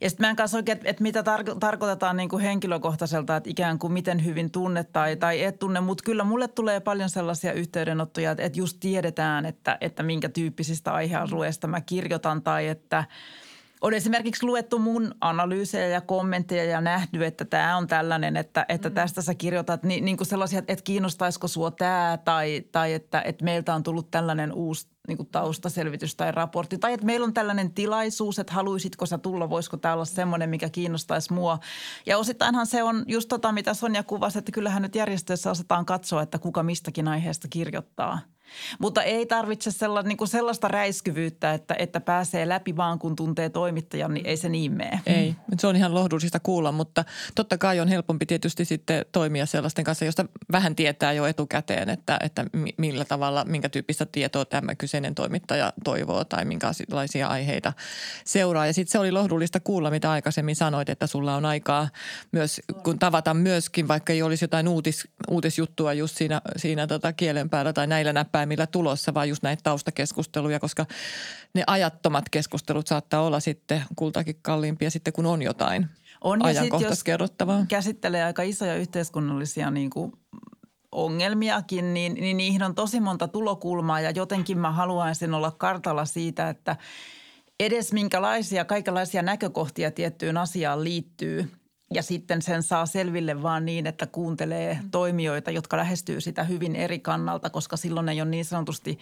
Ja 0.00 0.10
sitten 0.10 0.26
mä 0.26 0.30
en 0.30 0.36
kanssa 0.36 0.58
oikein, 0.58 0.78
että, 0.78 0.90
että 0.90 1.02
mitä 1.02 1.20
tar- 1.20 1.58
tarkoitetaan 1.60 2.16
niin 2.16 2.28
kuin 2.28 2.42
henkilökohtaiselta, 2.42 3.36
että 3.36 3.50
ikään 3.50 3.78
kuin 3.78 3.92
miten 3.92 4.24
hyvin 4.24 4.50
tunnet 4.50 4.92
tai, 4.92 5.16
tai 5.16 5.42
et 5.42 5.58
tunne. 5.58 5.80
Mutta 5.80 6.04
kyllä 6.04 6.24
mulle 6.24 6.48
tulee 6.48 6.80
paljon 6.80 7.10
sellaisia 7.10 7.52
yhteydenottoja, 7.52 8.30
että, 8.30 8.42
että 8.42 8.58
just 8.58 8.76
tiedetään, 8.80 9.46
että, 9.46 9.78
että 9.80 10.02
minkä 10.02 10.28
tyyppisistä 10.28 10.92
aihealueista 10.92 11.66
mä 11.66 11.80
kirjoitan 11.80 12.42
tai 12.42 12.68
että– 12.68 13.04
on 13.80 13.94
esimerkiksi 13.94 14.46
luettu 14.46 14.78
mun 14.78 15.14
analyysejä 15.20 15.86
ja 15.88 16.00
kommentteja 16.00 16.64
ja 16.64 16.80
nähty, 16.80 17.24
että 17.24 17.44
tämä 17.44 17.76
on 17.76 17.86
tällainen, 17.86 18.36
että, 18.36 18.66
että 18.68 18.88
mm. 18.88 18.94
tästä 18.94 19.22
sä 19.22 19.34
kirjoitat 19.34 19.82
niin, 19.82 20.04
niin 20.04 20.16
kuin 20.16 20.26
sellaisia, 20.26 20.58
että 20.58 20.84
kiinnostaisiko 20.84 21.48
sua 21.48 21.70
tämä 21.70 22.18
tai, 22.24 22.64
tai 22.72 22.92
että, 22.92 23.20
että 23.22 23.44
meiltä 23.44 23.74
on 23.74 23.82
tullut 23.82 24.10
tällainen 24.10 24.52
uusi 24.52 24.88
niin 25.08 25.16
kuin 25.16 25.28
taustaselvitys 25.32 26.16
tai 26.16 26.32
raportti. 26.32 26.78
Tai 26.78 26.92
että 26.92 27.06
meillä 27.06 27.24
on 27.24 27.34
tällainen 27.34 27.72
tilaisuus, 27.72 28.38
että 28.38 28.52
haluaisitko 28.52 29.06
sä 29.06 29.18
tulla, 29.18 29.50
voisiko 29.50 29.76
tämä 29.76 29.94
olla 29.94 30.04
semmoinen, 30.04 30.50
mikä 30.50 30.68
kiinnostaisi 30.68 31.32
mua. 31.32 31.58
Ja 32.06 32.18
osittainhan 32.18 32.66
se 32.66 32.82
on 32.82 33.04
just 33.06 33.28
tota, 33.28 33.52
mitä 33.52 33.74
Sonja 33.74 34.02
kuvasi, 34.02 34.38
että 34.38 34.52
kyllähän 34.52 34.82
nyt 34.82 34.94
järjestöissä 34.94 35.50
osataan 35.50 35.86
katsoa, 35.86 36.22
että 36.22 36.38
kuka 36.38 36.62
mistäkin 36.62 37.08
aiheesta 37.08 37.48
kirjoittaa– 37.48 38.18
mutta 38.78 39.02
ei 39.02 39.26
tarvitse 39.26 39.70
sella, 39.70 40.02
niin 40.02 40.16
kuin 40.16 40.28
sellaista 40.28 40.68
räiskyvyyttä, 40.68 41.54
että, 41.54 41.74
että 41.78 42.00
pääsee 42.00 42.48
läpi 42.48 42.76
vaan 42.76 42.98
kun 42.98 43.16
tuntee 43.16 43.48
toimittajan, 43.48 44.14
niin 44.14 44.26
ei 44.26 44.36
se 44.36 44.48
niin 44.48 44.72
mene. 44.72 45.00
Ei, 45.06 45.34
se 45.58 45.66
on 45.66 45.76
ihan 45.76 45.94
lohdullista 45.94 46.40
kuulla, 46.40 46.72
mutta 46.72 47.04
totta 47.34 47.58
kai 47.58 47.80
on 47.80 47.88
helpompi 47.88 48.26
tietysti 48.26 48.64
sitten 48.64 49.04
toimia 49.12 49.46
sellaisten 49.46 49.84
kanssa, 49.84 50.04
josta 50.04 50.24
vähän 50.52 50.76
tietää 50.76 51.12
jo 51.12 51.26
etukäteen, 51.26 51.88
että, 51.88 52.18
että 52.22 52.44
millä 52.76 53.04
tavalla, 53.04 53.44
minkä 53.44 53.68
tyyppistä 53.68 54.06
tietoa 54.06 54.44
tämä 54.44 54.74
kyseinen 54.74 55.14
toimittaja 55.14 55.72
toivoo 55.84 56.24
tai 56.24 56.44
minkälaisia 56.44 57.28
aiheita 57.28 57.72
seuraa. 58.24 58.66
Ja 58.66 58.72
sitten 58.72 58.92
se 58.92 58.98
oli 58.98 59.12
lohdullista 59.12 59.60
kuulla, 59.60 59.90
mitä 59.90 60.10
aikaisemmin 60.10 60.56
sanoit, 60.56 60.88
että 60.88 61.06
sulla 61.06 61.36
on 61.36 61.44
aikaa 61.44 61.88
myös, 62.32 62.60
kun 62.82 62.98
tavata 62.98 63.34
myöskin, 63.34 63.88
vaikka 63.88 64.12
ei 64.12 64.22
olisi 64.22 64.44
jotain 64.44 64.68
uutis, 64.68 65.08
uutisjuttua 65.28 65.92
just 65.92 66.16
siinä, 66.16 66.40
siinä 66.56 66.86
tota 66.86 67.12
kielen 67.12 67.50
päällä 67.50 67.72
tai 67.72 67.86
näillä 67.86 68.12
näppäillä 68.12 68.39
näppäimillä 68.40 68.66
tulossa, 68.66 69.14
vaan 69.14 69.28
just 69.28 69.42
näitä 69.42 69.62
taustakeskusteluja, 69.62 70.60
koska 70.60 70.86
ne 71.54 71.64
ajattomat 71.66 72.24
keskustelut 72.30 72.86
saattaa 72.86 73.22
olla 73.22 73.40
sitten 73.40 73.82
kultakin 73.96 74.36
kalliimpia 74.42 74.90
sitten, 74.90 75.12
kun 75.12 75.26
on 75.26 75.42
jotain 75.42 75.86
on, 76.24 76.44
ajankohtaista 76.44 77.04
kerrottavaa. 77.04 77.64
käsittelee 77.68 78.24
aika 78.24 78.42
isoja 78.42 78.76
yhteiskunnallisia 78.76 79.70
niin 79.70 79.90
kuin 79.90 80.12
ongelmiakin, 80.92 81.94
niin, 81.94 82.14
niin 82.14 82.36
niihin 82.36 82.62
on 82.62 82.74
tosi 82.74 83.00
monta 83.00 83.28
tulokulmaa 83.28 84.00
ja 84.00 84.10
jotenkin 84.10 84.58
mä 84.58 84.70
haluaisin 84.70 85.34
olla 85.34 85.50
kartalla 85.50 86.04
siitä, 86.04 86.48
että 86.48 86.76
edes 87.60 87.92
minkälaisia, 87.92 88.64
kaikenlaisia 88.64 89.22
näkökohtia 89.22 89.90
tiettyyn 89.90 90.36
asiaan 90.36 90.84
liittyy– 90.84 91.46
ja 91.94 92.02
sitten 92.02 92.42
sen 92.42 92.62
saa 92.62 92.86
selville 92.86 93.42
vaan 93.42 93.64
niin, 93.64 93.86
että 93.86 94.06
kuuntelee 94.06 94.78
mm. 94.82 94.90
toimijoita, 94.90 95.50
jotka 95.50 95.76
lähestyy 95.76 96.20
sitä 96.20 96.44
hyvin 96.44 96.76
eri 96.76 96.98
kannalta, 96.98 97.50
koska 97.50 97.76
silloin 97.76 98.08
ei 98.08 98.20
ole 98.20 98.30
niin 98.30 98.44
sanotusti 98.44 98.98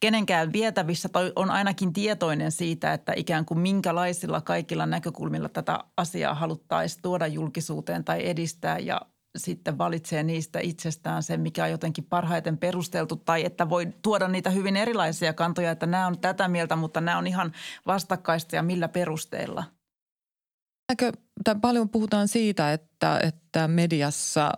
kenenkään 0.00 0.52
vietävissä. 0.52 1.08
Tai 1.08 1.32
on 1.36 1.50
ainakin 1.50 1.92
tietoinen 1.92 2.52
siitä, 2.52 2.92
että 2.92 3.12
ikään 3.16 3.44
kuin 3.44 3.60
minkälaisilla 3.60 4.40
kaikilla 4.40 4.86
näkökulmilla 4.86 5.48
tätä 5.48 5.78
asiaa 5.96 6.34
haluttaisiin 6.34 7.02
tuoda 7.02 7.26
julkisuuteen 7.26 8.04
tai 8.04 8.28
edistää 8.28 8.78
ja 8.78 9.00
sitten 9.38 9.78
valitsee 9.78 10.22
niistä 10.22 10.60
itsestään 10.60 11.22
sen, 11.22 11.40
mikä 11.40 11.64
on 11.64 11.70
jotenkin 11.70 12.04
parhaiten 12.04 12.58
perusteltu. 12.58 13.16
Tai 13.16 13.44
että 13.44 13.68
voi 13.68 13.88
tuoda 14.02 14.28
niitä 14.28 14.50
hyvin 14.50 14.76
erilaisia 14.76 15.32
kantoja, 15.32 15.70
että 15.70 15.86
nämä 15.86 16.06
on 16.06 16.18
tätä 16.18 16.48
mieltä, 16.48 16.76
mutta 16.76 17.00
nämä 17.00 17.18
on 17.18 17.26
ihan 17.26 17.52
vastakkaista 17.86 18.56
ja 18.56 18.62
millä 18.62 18.88
perusteilla– 18.88 19.64
tai 21.44 21.54
paljon 21.60 21.88
puhutaan 21.88 22.28
siitä, 22.28 22.72
että, 22.72 23.20
että 23.22 23.68
mediassa 23.68 24.52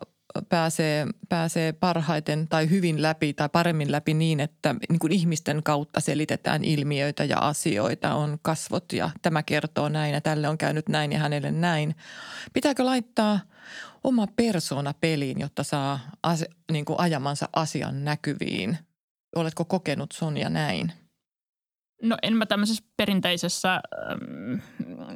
pääsee, 0.49 1.07
pääsee 1.29 1.73
parhaiten 1.73 2.49
tai 2.49 2.70
hyvin 2.70 3.03
läpi 3.03 3.35
tai 3.35 3.49
paremmin 3.49 3.92
läpi 3.92 4.14
niin, 4.14 4.40
että 4.40 4.75
niin 4.88 4.99
kuin 4.99 5.12
ihmisten 5.12 5.62
kautta 5.62 6.01
selitetään 6.01 6.64
ilmiöitä 6.64 7.25
ja 7.25 7.38
asioita. 7.38 8.14
On 8.14 8.38
kasvot 8.42 8.92
ja 8.92 9.11
tämä 9.23 9.42
kertoo 9.42 9.88
näin 9.88 10.14
ja 10.14 10.20
tälle 10.20 10.49
on 10.49 10.59
käynyt 10.59 10.88
näin 10.88 11.12
ja 11.12 11.18
hänelle 11.18 11.51
näin. 11.51 11.94
Pitääkö 12.53 12.85
laittaa 12.85 13.40
oma 14.05 14.27
persona 14.27 14.94
peliin, 15.01 15.40
jotta 15.40 15.62
saa 15.62 16.01
ase, 16.23 16.47
niin 16.73 16.85
kuin 16.85 17.01
ajamansa 17.01 17.49
asian 17.53 18.05
näkyviin? 18.05 18.79
Oletko 19.37 19.64
kokenut 19.64 20.12
Sonja 20.12 20.51
näin? 20.51 20.92
No 22.03 22.16
en 22.23 22.37
mä 22.37 22.47
tämmöisessä 22.47 22.85
perinteisessä 22.96 23.80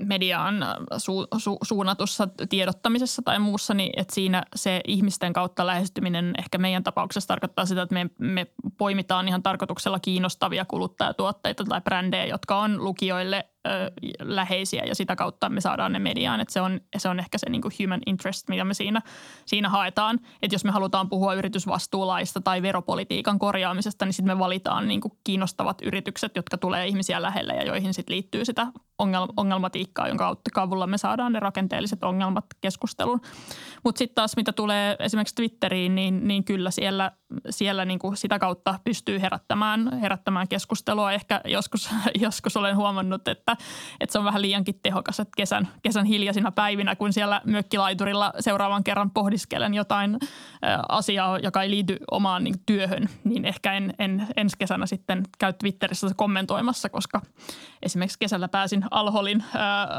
mediaan 0.04 0.54
su, 0.96 1.26
su, 1.38 1.58
suunnatussa 1.62 2.28
tiedottamisessa 2.48 3.22
tai 3.24 3.38
muussa, 3.38 3.74
niin 3.74 3.92
että 3.96 4.14
siinä 4.14 4.42
se 4.54 4.80
ihmisten 4.86 5.32
kautta 5.32 5.66
lähestyminen 5.66 6.34
ehkä 6.38 6.58
meidän 6.58 6.84
tapauksessa 6.84 7.28
tarkoittaa 7.28 7.66
sitä, 7.66 7.82
että 7.82 7.94
me, 7.94 8.10
me 8.18 8.46
poimitaan 8.78 9.28
ihan 9.28 9.42
tarkoituksella 9.42 10.00
kiinnostavia 10.00 10.64
kuluttajatuotteita 10.64 11.64
tai 11.64 11.80
brändejä, 11.80 12.26
jotka 12.26 12.58
on 12.58 12.84
lukijoille 12.84 13.44
läheisiä 14.20 14.84
ja 14.84 14.94
sitä 14.94 15.16
kautta 15.16 15.48
me 15.48 15.60
saadaan 15.60 15.92
ne 15.92 15.98
mediaan. 15.98 16.40
Että 16.40 16.52
se, 16.52 16.60
on, 16.60 16.80
se 16.96 17.08
on 17.08 17.20
ehkä 17.20 17.38
se 17.38 17.50
niin 17.50 17.62
human 17.82 18.00
interest, 18.06 18.48
mitä 18.48 18.64
me 18.64 18.74
siinä, 18.74 19.02
siinä 19.46 19.68
haetaan. 19.68 20.18
Että 20.42 20.54
jos 20.54 20.64
me 20.64 20.70
halutaan 20.70 21.08
puhua 21.08 21.34
yritysvastuulaista 21.34 22.40
tai 22.40 22.62
veropolitiikan 22.62 23.38
korjaamisesta, 23.38 24.04
niin 24.04 24.12
sitten 24.12 24.36
me 24.36 24.38
valitaan 24.38 24.88
niin 24.88 25.00
kiinnostavat 25.24 25.82
yritykset, 25.82 26.36
jotka 26.36 26.58
tulee 26.58 26.86
ihmisiä 26.86 27.22
lähelle 27.22 27.54
ja 27.54 27.64
joihin 27.68 27.94
sitten 27.94 28.14
liittyy 28.14 28.44
sitä 28.44 28.66
ongelmatiikkaa, 29.36 30.08
jonka 30.08 30.36
kavulla 30.54 30.86
me 30.86 30.98
saadaan 30.98 31.32
ne 31.32 31.40
rakenteelliset 31.40 32.04
ongelmat 32.04 32.44
keskusteluun. 32.60 33.20
Mutta 33.84 33.98
sitten 33.98 34.14
taas 34.14 34.36
mitä 34.36 34.52
tulee 34.52 34.96
esimerkiksi 34.98 35.34
Twitteriin, 35.34 35.94
niin, 35.94 36.28
niin 36.28 36.44
kyllä 36.44 36.70
siellä– 36.70 37.12
siellä 37.50 37.84
niin 37.84 37.98
kuin 37.98 38.16
sitä 38.16 38.38
kautta 38.38 38.78
pystyy 38.84 39.20
herättämään, 39.20 40.00
herättämään 40.00 40.48
keskustelua. 40.48 41.12
Ehkä 41.12 41.40
joskus, 41.44 41.90
joskus 42.24 42.56
olen 42.56 42.76
huomannut, 42.76 43.28
että, 43.28 43.56
että 44.00 44.12
se 44.12 44.18
on 44.18 44.24
vähän 44.24 44.42
liiankin 44.42 44.80
tehokas, 44.82 45.20
että 45.20 45.32
kesän, 45.36 45.68
kesän 45.82 46.04
hiljaisina 46.04 46.52
päivinä, 46.52 46.96
kun 46.96 47.12
siellä 47.12 47.42
mökkilaiturilla 47.44 48.32
seuraavan 48.40 48.84
kerran 48.84 49.10
pohdiskelen 49.10 49.74
jotain 49.74 50.18
asiaa, 50.88 51.38
joka 51.38 51.62
ei 51.62 51.70
liity 51.70 51.96
omaan 52.10 52.44
niin 52.44 52.60
työhön, 52.66 53.08
niin 53.24 53.44
ehkä 53.44 53.72
en, 53.72 53.94
en 53.98 54.26
ensi 54.36 54.56
kesänä 54.58 54.86
sitten 54.86 55.22
käy 55.38 55.52
Twitterissä 55.52 56.08
kommentoimassa, 56.16 56.88
koska 56.88 57.22
esimerkiksi 57.82 58.18
kesällä 58.18 58.48
pääsin 58.48 58.84
Alholin 58.90 59.44
ää, 59.54 59.98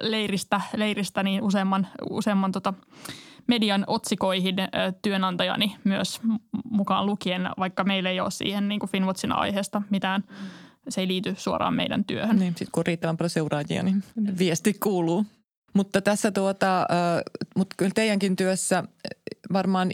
leiristä, 0.00 0.60
leiristä 0.76 1.22
niin 1.22 1.42
useamman, 1.42 1.86
useamman 2.10 2.52
tota, 2.52 2.74
median 3.46 3.84
otsikoihin 3.86 4.56
työnantajani 5.02 5.76
myös 5.84 6.20
mukaan 6.70 7.06
lukien, 7.06 7.50
vaikka 7.58 7.84
meillä 7.84 8.10
ei 8.10 8.20
ole 8.20 8.30
siihen 8.30 8.68
niin 8.68 8.80
kuin 8.80 8.90
Finwatchin 8.90 9.32
aiheesta 9.32 9.82
mitään 9.90 10.24
se 10.88 11.00
ei 11.00 11.08
liity 11.08 11.34
suoraan 11.38 11.74
meidän 11.74 12.04
työhön. 12.04 12.38
Niin, 12.38 12.52
sitten 12.52 12.68
kun 12.72 12.80
on 12.80 12.86
riittävän 12.86 13.16
paljon 13.16 13.30
seuraajia, 13.30 13.82
niin 13.82 14.04
viesti 14.38 14.74
kuuluu. 14.74 15.26
Mutta 15.74 16.00
tässä 16.00 16.30
tuota, 16.30 16.86
mutta 17.56 17.74
kyllä 17.78 17.92
teidänkin 17.94 18.36
työssä 18.36 18.84
varmaan 19.52 19.90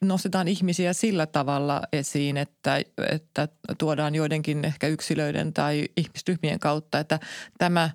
nostetaan 0.00 0.48
ihmisiä 0.48 0.92
sillä 0.92 1.26
tavalla 1.26 1.82
esiin, 1.92 2.36
että, 2.36 2.80
että 3.10 3.48
tuodaan 3.78 4.14
joidenkin 4.14 4.64
ehkä 4.64 4.86
yksilöiden 4.86 5.52
tai 5.52 5.88
ihmisryhmien 5.96 6.58
kautta, 6.58 6.98
että 6.98 7.20
tämä 7.58 7.90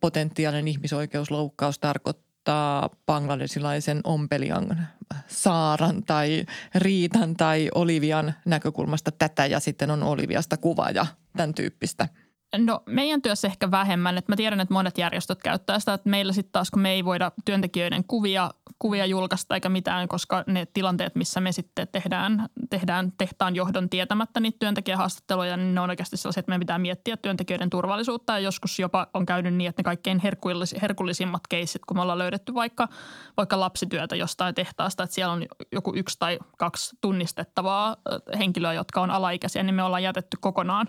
potentiaalinen 0.00 0.68
ihmisoikeusloukkaus 0.68 1.78
tarkoittaa 1.78 2.90
bangladesilaisen 3.06 4.00
ompelijan 4.04 4.88
Saaran 5.26 6.02
tai 6.02 6.46
Riitan 6.74 7.36
tai 7.36 7.68
Olivian 7.74 8.34
näkökulmasta 8.44 9.10
tätä 9.10 9.46
ja 9.46 9.60
sitten 9.60 9.90
on 9.90 10.02
Oliviasta 10.02 10.56
kuva 10.56 10.90
ja 10.90 11.06
tämän 11.36 11.54
tyyppistä– 11.54 12.08
No 12.56 12.82
meidän 12.86 13.22
työssä 13.22 13.48
ehkä 13.48 13.70
vähemmän. 13.70 14.18
Että 14.18 14.32
mä 14.32 14.36
tiedän, 14.36 14.60
että 14.60 14.74
monet 14.74 14.98
järjestöt 14.98 15.42
käyttää 15.42 15.78
sitä, 15.78 15.94
että 15.94 16.08
meillä 16.08 16.32
sitten 16.32 16.52
taas 16.52 16.70
kun 16.70 16.82
me 16.82 16.90
ei 16.90 17.04
voida 17.04 17.32
työntekijöiden 17.44 18.04
kuvia, 18.04 18.50
kuvia 18.78 19.06
julkaista 19.06 19.54
eikä 19.54 19.68
mitään, 19.68 20.08
koska 20.08 20.44
ne 20.46 20.66
tilanteet, 20.74 21.14
missä 21.14 21.40
me 21.40 21.52
sitten 21.52 21.88
tehdään, 21.92 22.48
tehdään 22.70 23.12
tehtaan 23.18 23.56
johdon 23.56 23.88
tietämättä 23.88 24.40
niitä 24.40 24.58
työntekijähaastatteluja, 24.58 25.56
niin 25.56 25.74
ne 25.74 25.80
on 25.80 25.90
oikeasti 25.90 26.16
sellaisia, 26.16 26.40
että 26.40 26.50
meidän 26.50 26.60
pitää 26.60 26.78
miettiä 26.78 27.16
työntekijöiden 27.16 27.70
turvallisuutta 27.70 28.32
ja 28.32 28.38
joskus 28.38 28.78
jopa 28.78 29.06
on 29.14 29.26
käynyt 29.26 29.54
niin, 29.54 29.68
että 29.68 29.80
ne 29.80 29.84
kaikkein 29.84 30.20
herkullis, 30.22 30.74
herkullisimmat 30.82 31.42
keissit, 31.48 31.84
kun 31.84 31.96
me 31.96 32.02
ollaan 32.02 32.18
löydetty 32.18 32.54
vaikka, 32.54 32.88
vaikka 33.36 33.60
lapsityötä 33.60 34.16
jostain 34.16 34.54
tehtaasta, 34.54 35.02
että 35.02 35.14
siellä 35.14 35.32
on 35.32 35.46
joku 35.72 35.92
yksi 35.96 36.18
tai 36.18 36.38
kaksi 36.58 36.96
tunnistettavaa 37.00 37.96
henkilöä, 38.38 38.72
jotka 38.72 39.00
on 39.00 39.10
alaikäisiä, 39.10 39.62
niin 39.62 39.74
me 39.74 39.82
ollaan 39.82 40.02
jätetty 40.02 40.36
kokonaan 40.40 40.88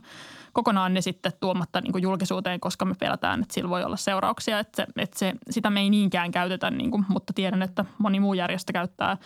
kokonaan 0.53 0.93
ne 0.93 1.01
sitten 1.01 1.31
tuomatta 1.49 1.81
niin 1.81 1.91
kuin 1.91 2.01
julkisuuteen, 2.01 2.59
koska 2.59 2.85
me 2.85 2.95
pelätään, 2.99 3.41
että 3.41 3.53
sillä 3.53 3.69
voi 3.69 3.83
olla 3.83 3.97
seurauksia. 3.97 4.59
Että 4.59 4.75
se, 4.75 4.87
että 4.97 5.19
se, 5.19 5.33
sitä 5.49 5.69
me 5.69 5.79
ei 5.79 5.89
niinkään 5.89 6.31
käytetä, 6.31 6.71
niin 6.71 6.91
kuin, 6.91 7.05
mutta 7.07 7.33
tiedän, 7.33 7.61
että 7.61 7.85
moni 7.97 8.19
muu 8.19 8.33
järjestö 8.33 8.73
käyttää. 8.73 9.17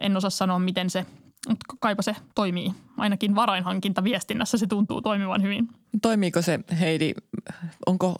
En 0.00 0.16
osaa 0.16 0.30
sanoa, 0.30 0.58
miten 0.58 0.90
se 0.90 1.06
mutta 1.48 1.76
kaipa 1.80 2.02
se 2.02 2.16
toimii. 2.34 2.72
Ainakin 2.96 3.34
varainhankinta 3.34 4.04
viestinnässä 4.04 4.58
se 4.58 4.66
tuntuu 4.66 5.02
toimivan 5.02 5.42
hyvin. 5.42 5.68
Toimiiko 6.02 6.42
se 6.42 6.60
Heidi, 6.80 7.14
onko, 7.86 8.16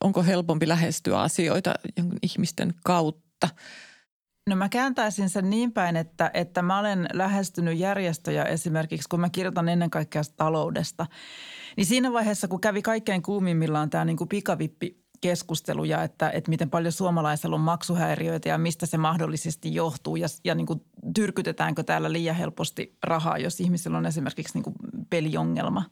onko 0.00 0.22
helpompi 0.22 0.68
lähestyä 0.68 1.20
asioita 1.20 1.74
ihmisten 2.22 2.74
kautta? 2.84 3.48
No 4.50 4.56
mä 4.56 4.68
kääntäisin 4.68 5.28
sen 5.28 5.50
niin 5.50 5.72
päin, 5.72 5.96
että, 5.96 6.30
että 6.34 6.62
mä 6.62 6.78
olen 6.78 7.08
lähestynyt 7.12 7.78
järjestöjä 7.78 8.44
esimerkiksi, 8.44 9.08
kun 9.08 9.20
mä 9.20 9.30
kirjoitan 9.30 9.68
ennen 9.68 9.90
kaikkea 9.90 10.22
taloudesta. 10.36 11.06
Niin 11.76 11.86
siinä 11.86 12.12
vaiheessa, 12.12 12.48
kun 12.48 12.60
kävi 12.60 12.82
kaikkein 12.82 13.22
kuumimmillaan 13.22 13.90
tämä 13.90 14.04
niin 14.04 14.16
kuin 14.16 14.28
pikavippi 14.28 15.06
keskusteluja, 15.20 16.02
että, 16.02 16.30
että 16.30 16.50
miten 16.50 16.70
paljon 16.70 16.92
suomalaisilla 16.92 17.56
on 17.56 17.60
maksuhäiriöitä 17.60 18.48
ja 18.48 18.58
mistä 18.58 18.86
se 18.86 18.98
mahdollisesti 18.98 19.74
johtuu 19.74 20.16
ja, 20.16 20.26
ja 20.44 20.54
niin 20.54 20.66
kuin 20.66 20.80
tyrkytetäänkö 21.14 21.82
täällä 21.82 22.12
liian 22.12 22.36
helposti 22.36 22.98
rahaa, 23.02 23.38
jos 23.38 23.60
ihmisillä 23.60 23.98
on 23.98 24.06
esimerkiksi 24.06 24.54
niin 24.54 24.64
kuin 24.64 24.76
peliongelma. 25.10 25.84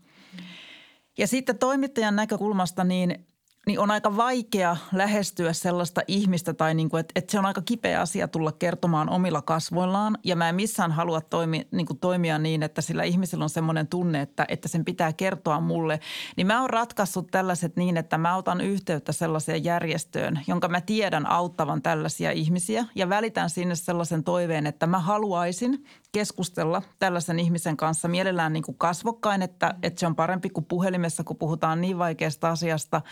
Ja 1.18 1.26
sitten 1.26 1.58
toimittajan 1.58 2.16
näkökulmasta 2.16 2.84
niin 2.84 3.26
niin 3.66 3.78
on 3.80 3.90
aika 3.90 4.16
vaikea 4.16 4.76
lähestyä 4.92 5.52
sellaista 5.52 6.00
ihmistä 6.08 6.54
tai 6.54 6.74
niin 6.74 6.88
kuin, 6.88 7.00
että, 7.00 7.12
että 7.16 7.32
se 7.32 7.38
on 7.38 7.46
aika 7.46 7.62
kipeä 7.62 8.00
asia 8.00 8.28
tulla 8.28 8.52
kertomaan 8.52 9.08
omilla 9.08 9.42
kasvoillaan. 9.42 10.18
Ja 10.24 10.36
mä 10.36 10.48
en 10.48 10.54
missään 10.54 10.92
halua 10.92 11.20
toimi, 11.20 11.68
niin 11.70 11.86
kuin 11.86 11.98
toimia 11.98 12.38
niin, 12.38 12.62
että 12.62 12.82
sillä 12.82 13.02
ihmisellä 13.02 13.42
on 13.42 13.50
semmoinen 13.50 13.86
tunne, 13.86 14.20
että, 14.20 14.44
että 14.48 14.68
sen 14.68 14.84
pitää 14.84 15.12
kertoa 15.12 15.60
mulle. 15.60 16.00
Niin 16.36 16.46
mä 16.46 16.60
oon 16.60 16.70
ratkaissut 16.70 17.30
tällaiset 17.30 17.76
niin, 17.76 17.96
että 17.96 18.18
mä 18.18 18.36
otan 18.36 18.60
yhteyttä 18.60 19.12
sellaiseen 19.12 19.64
järjestöön, 19.64 20.40
jonka 20.46 20.68
mä 20.68 20.80
tiedän 20.80 21.26
auttavan 21.26 21.82
tällaisia 21.82 22.30
ihmisiä. 22.30 22.84
Ja 22.94 23.08
välitän 23.08 23.50
sinne 23.50 23.74
sellaisen 23.74 24.24
toiveen, 24.24 24.66
että 24.66 24.86
mä 24.86 24.98
haluaisin 24.98 25.84
keskustella 26.12 26.82
tällaisen 26.98 27.38
ihmisen 27.38 27.76
kanssa 27.76 28.08
mielellään 28.08 28.52
niin 28.52 28.62
kuin 28.62 28.78
kasvokkain, 28.78 29.42
että, 29.42 29.74
että 29.82 30.00
se 30.00 30.06
on 30.06 30.16
parempi 30.16 30.50
kuin 30.50 30.64
puhelimessa, 30.64 31.24
kun 31.24 31.36
puhutaan 31.36 31.80
niin 31.80 31.98
vaikeasta 31.98 32.50
asiasta– 32.50 33.02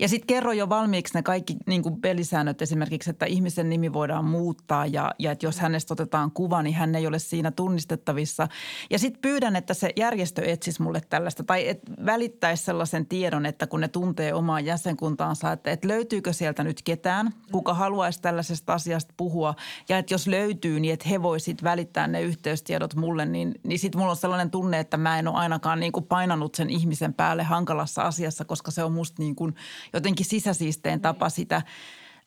ja 0.00 0.08
sitten 0.08 0.26
kerro 0.26 0.52
jo 0.52 0.68
valmiiksi 0.68 1.14
ne 1.14 1.22
kaikki 1.22 1.56
niin 1.66 1.82
kuin 1.82 2.00
pelisäännöt 2.00 2.62
esimerkiksi, 2.62 3.10
että 3.10 3.26
ihmisen 3.26 3.68
nimi 3.68 3.92
voidaan 3.92 4.24
muuttaa 4.24 4.86
ja, 4.86 5.12
ja 5.18 5.32
että 5.32 5.46
jos 5.46 5.60
hänestä 5.60 5.94
otetaan 5.94 6.30
kuva, 6.30 6.62
niin 6.62 6.74
hän 6.74 6.94
ei 6.94 7.06
ole 7.06 7.18
siinä 7.18 7.50
tunnistettavissa. 7.50 8.48
Ja 8.90 8.98
sitten 8.98 9.20
pyydän, 9.20 9.56
että 9.56 9.74
se 9.74 9.90
järjestö 9.96 10.42
etsisi 10.44 10.82
mulle 10.82 11.00
tällaista 11.08 11.44
tai 11.44 11.68
et 11.68 11.80
välittäisi 12.06 12.64
sellaisen 12.64 13.06
tiedon, 13.06 13.46
että 13.46 13.66
kun 13.66 13.80
ne 13.80 13.88
tuntee 13.88 14.34
omaa 14.34 14.60
jäsenkuntaansa, 14.60 15.52
että, 15.52 15.70
että 15.70 15.88
löytyykö 15.88 16.32
sieltä 16.32 16.64
nyt 16.64 16.82
ketään, 16.82 17.32
kuka 17.52 17.74
haluaisi 17.74 18.22
tällaisesta 18.22 18.72
asiasta 18.72 19.14
puhua. 19.16 19.54
Ja 19.88 19.98
että 19.98 20.14
jos 20.14 20.26
löytyy, 20.26 20.80
niin 20.80 20.94
että 20.94 21.08
he 21.08 21.22
voisivat 21.22 21.62
välittää 21.62 22.06
ne 22.06 22.22
yhteystiedot 22.22 22.94
mulle, 22.94 23.26
niin, 23.26 23.54
niin 23.62 23.78
sitten 23.78 23.98
mulla 23.98 24.10
on 24.10 24.16
sellainen 24.16 24.50
tunne, 24.50 24.78
että 24.78 24.96
mä 24.96 25.18
en 25.18 25.28
ole 25.28 25.36
ainakaan 25.36 25.80
niin 25.80 25.92
kuin 25.92 26.06
painanut 26.06 26.54
sen 26.54 26.70
ihmisen 26.70 27.14
päälle 27.14 27.42
hankalassa 27.42 28.02
asiassa, 28.02 28.44
koska 28.44 28.70
se 28.70 28.84
on 28.84 28.92
musta 28.92 29.22
niin 29.22 29.36
kuin– 29.36 29.54
jotenkin 29.92 30.26
sisäsiisteen 30.26 31.00
tapa 31.00 31.28
sitä 31.28 31.62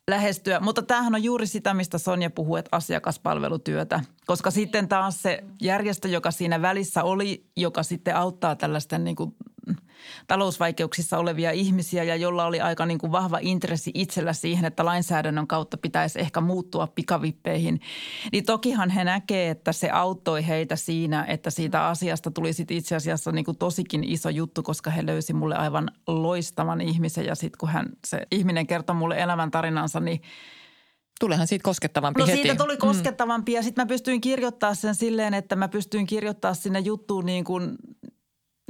lähestyä. 0.08 0.60
Mutta 0.60 0.82
tämähän 0.82 1.16
on 1.16 1.24
juuri 1.24 1.48
sitä, 1.48 1.74
mistä 1.74 1.98
Sonja 1.98 2.30
puhuu, 2.30 2.56
että 2.56 2.70
asiakaspalvelutyötä. 2.78 4.00
Koska 4.26 4.52
sitten 4.52 4.88
taas 4.88 5.22
se 5.22 5.44
järjestö, 5.62 6.08
joka 6.08 6.32
siinä 6.32 6.62
välissä 6.62 7.04
oli, 7.04 7.46
joka 7.58 7.84
sitten 7.84 8.16
auttaa 8.16 8.56
tällaisten 8.56 9.04
niin 9.04 9.16
kuin 9.16 9.36
talousvaikeuksissa 10.28 11.18
olevia 11.18 11.52
ihmisiä 11.52 12.04
ja 12.04 12.16
jolla 12.16 12.46
oli 12.46 12.62
aika 12.62 12.86
niin 12.86 12.98
kuin 12.98 13.12
vahva 13.12 13.40
intressi 13.42 13.92
itsellä 13.94 14.34
siihen, 14.34 14.66
että 14.66 14.86
lainsäädännön 14.86 15.48
kautta 15.48 15.78
pitäisi 15.78 16.20
ehkä 16.20 16.42
muuttua 16.42 16.88
pikavippeihin. 16.88 17.82
Niin 18.32 18.46
tokihan 18.46 18.90
he 18.90 19.04
näkee, 19.04 19.50
että 19.50 19.72
se 19.72 19.90
auttoi 19.90 20.48
heitä 20.48 20.76
siinä, 20.76 21.26
että 21.28 21.50
siitä 21.50 21.88
asiasta 21.88 22.32
tuli 22.32 22.54
sitten 22.54 22.78
itse 22.78 22.96
asiassa 22.96 23.32
niin 23.32 23.46
kuin 23.46 23.58
tosikin 23.58 24.04
iso 24.04 24.30
juttu, 24.30 24.64
koska 24.64 24.90
he 24.90 25.06
löysi 25.06 25.34
mulle 25.34 25.56
aivan 25.56 25.92
loistavan 26.08 26.82
ihmisen 26.82 27.26
ja 27.26 27.36
sitten 27.36 27.58
kun 27.60 27.70
hän, 27.70 27.90
se 28.08 28.28
ihminen 28.32 28.68
kertoi 28.68 28.96
mulle 28.96 29.20
elämän 29.20 29.52
tarinansa, 29.52 30.00
niin– 30.00 30.22
Tulehan 31.22 31.48
siitä 31.48 31.64
koskettavampi 31.64 32.20
no, 32.20 32.28
heti. 32.28 32.42
siitä 32.42 32.56
tuli 32.56 32.74
mm. 32.74 32.80
koskettavampi 32.80 33.52
mm. 33.52 33.56
ja 33.56 33.64
sitten 33.64 33.82
mä 33.82 33.88
pystyin 33.88 34.22
kirjoittaa 34.22 34.76
sen 34.76 34.96
silleen, 34.96 35.34
että 35.34 35.56
mä 35.56 35.68
pystyin 35.68 36.06
kirjoittaa 36.06 36.54
sinne 36.54 36.80
juttuun 36.80 37.26
niin 37.26 37.44
kuin 37.44 37.76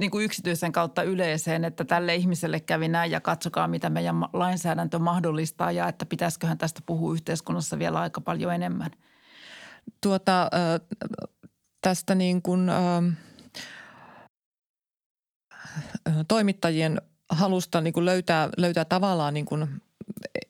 niin 0.01 0.11
kuin 0.11 0.25
yksityisen 0.25 0.71
kautta 0.71 1.03
yleiseen, 1.03 1.65
että 1.65 1.85
tälle 1.85 2.15
ihmiselle 2.15 2.59
kävi 2.59 2.87
näin 2.87 3.11
ja 3.11 3.21
katsokaa, 3.21 3.67
mitä 3.67 3.89
meidän 3.89 4.15
lainsäädäntö 4.33 4.99
mahdollistaa 4.99 5.71
ja 5.71 5.87
että 5.87 6.05
pitäisiköhän 6.05 6.57
tästä 6.57 6.81
puhua 6.85 7.13
yhteiskunnassa 7.13 7.79
vielä 7.79 7.99
aika 7.99 8.21
paljon 8.21 8.53
enemmän. 8.53 8.91
Tuota, 10.01 10.49
tästä 11.81 12.15
niin 12.15 12.41
kuin, 12.41 12.71
toimittajien 16.27 17.01
halusta 17.29 17.81
niin 17.81 17.93
kuin 17.93 18.05
löytää, 18.05 18.49
löytää 18.57 18.85
tavallaan 18.85 19.33
niin 19.33 19.45
kuin 19.45 19.81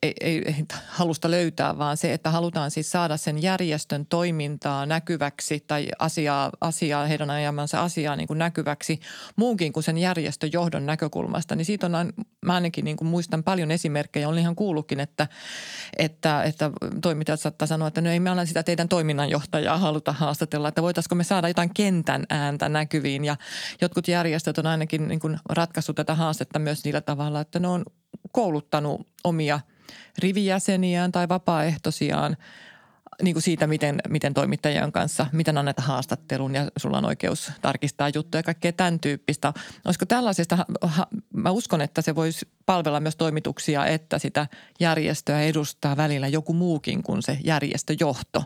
ei, 0.03 0.13
ei, 0.21 0.41
ei 0.45 0.65
halusta 0.87 1.31
löytää, 1.31 1.77
vaan 1.77 1.97
se, 1.97 2.13
että 2.13 2.29
halutaan 2.29 2.71
siis 2.71 2.91
saada 2.91 3.17
sen 3.17 3.41
järjestön 3.41 4.05
toimintaa 4.05 4.85
näkyväksi 4.85 5.63
tai 5.67 5.87
asiaa, 5.99 6.49
asiaa 6.61 7.05
heidän 7.05 7.29
ajamansa 7.29 7.81
asiaa 7.81 8.15
niin 8.15 8.27
kuin 8.27 8.37
näkyväksi 8.37 8.99
muunkin 9.35 9.73
kuin 9.73 9.83
sen 9.83 9.97
järjestöjohdon 9.97 10.85
näkökulmasta. 10.85 11.55
Niin 11.55 11.65
siitä 11.65 11.85
on, 11.85 12.13
mä 12.45 12.53
ainakin 12.53 12.85
niin 12.85 12.97
kuin 12.97 13.07
muistan 13.07 13.43
paljon 13.43 13.71
esimerkkejä. 13.71 14.27
Olen 14.29 14.39
ihan 14.39 14.55
kuullutkin, 14.55 14.99
että, 14.99 15.27
että, 15.97 16.43
että 16.43 16.71
toimittajat 17.01 17.39
saattaa 17.39 17.67
sanoa, 17.67 17.87
että 17.87 18.01
no 18.01 18.09
ei 18.09 18.19
me 18.19 18.31
olla 18.31 18.45
sitä 18.45 18.63
teidän 18.63 18.89
toiminnanjohtajaa 18.89 19.77
haluta 19.77 20.13
haastatella, 20.13 20.67
että 20.67 20.81
voitaisiko 20.81 21.15
me 21.15 21.23
saada 21.23 21.47
jotain 21.47 21.73
kentän 21.73 22.23
ääntä 22.29 22.69
näkyviin. 22.69 23.25
Ja 23.25 23.35
jotkut 23.81 24.07
järjestöt 24.07 24.57
on 24.57 24.67
ainakin 24.67 25.07
niin 25.07 25.19
kuin 25.19 25.39
ratkaissut 25.49 25.95
tätä 25.95 26.15
haastetta 26.15 26.59
myös 26.59 26.83
niillä 26.83 27.01
tavalla, 27.01 27.41
että 27.41 27.59
ne 27.59 27.67
on 27.67 27.83
kouluttanut 28.31 29.07
omia 29.23 29.59
rivijäseniään 30.19 31.11
tai 31.11 31.29
vapaaehtoisiaan 31.29 32.37
niin 33.21 33.33
kuin 33.35 33.43
siitä, 33.43 33.67
miten, 33.67 34.01
miten 34.09 34.33
toimittajien 34.33 34.91
kanssa, 34.91 35.25
miten 35.31 35.57
annetaan 35.57 35.87
haastattelun 35.87 36.55
ja 36.55 36.67
sulla 36.77 36.97
on 36.97 37.05
oikeus 37.05 37.51
tarkistaa 37.61 38.09
juttuja 38.15 38.39
ja 38.39 38.43
kaikkea 38.43 38.73
tämän 38.73 38.99
tyyppistä. 38.99 39.53
Olisiko 39.85 40.05
tällaisesta, 40.05 40.65
mä 41.33 41.51
uskon, 41.51 41.81
että 41.81 42.01
se 42.01 42.15
voisi 42.15 42.47
palvella 42.65 42.99
myös 42.99 43.15
toimituksia, 43.15 43.85
että 43.85 44.19
sitä 44.19 44.47
järjestöä 44.79 45.41
edustaa 45.41 45.97
välillä 45.97 46.27
joku 46.27 46.53
muukin 46.53 47.03
kuin 47.03 47.21
se 47.21 47.37
järjestöjohto. 47.43 48.43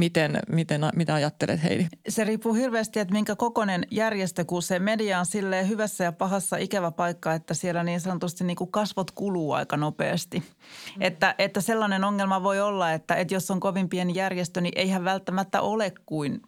Miten, 0.00 0.38
miten, 0.48 0.80
mitä 0.96 1.14
ajattelet 1.14 1.62
Heidi? 1.62 1.86
Se 2.08 2.24
riippuu 2.24 2.54
hirveästi, 2.54 3.00
että 3.00 3.14
minkä 3.14 3.36
kokoinen 3.36 3.86
järjestö, 3.90 4.44
kun 4.44 4.62
se 4.62 4.78
media 4.78 5.18
on 5.18 5.26
silleen 5.26 5.68
hyvässä 5.68 6.04
ja 6.04 6.12
pahassa 6.12 6.56
ikävä 6.56 6.90
paikka, 6.90 7.34
että 7.34 7.54
siellä 7.54 7.82
niin 7.82 8.00
sanotusti 8.00 8.44
niin 8.44 8.56
kuin 8.56 8.70
kasvot 8.70 9.10
kuluu 9.10 9.52
aika 9.52 9.76
nopeasti. 9.76 10.38
Mm. 10.38 11.02
Että, 11.02 11.34
että 11.38 11.60
sellainen 11.60 12.04
ongelma 12.04 12.42
voi 12.42 12.60
olla, 12.60 12.92
että, 12.92 13.14
että 13.14 13.34
jos 13.34 13.50
on 13.50 13.60
kovin 13.60 13.88
pieni 13.88 14.14
järjestö, 14.14 14.60
niin 14.60 14.72
eihän 14.76 15.04
välttämättä 15.04 15.60
ole 15.60 15.92
kuin 16.06 16.42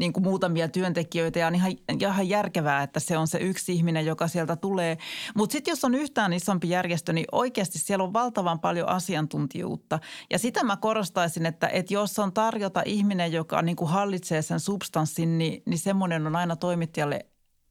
niin 0.00 0.12
kuin 0.12 0.24
muutamia 0.24 0.68
työntekijöitä 0.68 1.38
ja 1.38 1.46
on 1.46 1.54
ihan, 1.54 1.72
ihan 2.00 2.28
järkevää, 2.28 2.82
että 2.82 3.00
se 3.00 3.18
on 3.18 3.26
se 3.26 3.38
yksi 3.38 3.72
ihminen, 3.72 4.06
joka 4.06 4.28
sieltä 4.28 4.56
tulee. 4.56 4.98
Mutta 5.34 5.52
sitten 5.52 5.72
jos 5.72 5.84
on 5.84 5.94
yhtään 5.94 6.32
isompi 6.32 6.68
järjestö, 6.68 7.12
niin 7.12 7.26
oikeasti 7.32 7.78
siellä 7.78 8.04
on 8.04 8.12
valtavan 8.12 8.60
paljon 8.60 8.88
asiantuntijuutta. 8.88 9.98
Ja 10.30 10.38
sitä 10.38 10.64
mä 10.64 10.76
korostaisin, 10.76 11.46
että, 11.46 11.68
että 11.68 11.94
jos 11.94 12.18
on 12.18 12.32
tarjota 12.32 12.82
ihminen, 12.84 13.32
joka 13.32 13.62
niin 13.62 13.76
kuin 13.76 13.90
hallitsee 13.90 14.42
sen 14.42 14.60
substanssin, 14.60 15.38
niin, 15.38 15.62
niin 15.66 15.78
semmoinen 15.78 16.26
on 16.26 16.36
aina 16.36 16.56
toimittajalle 16.56 17.26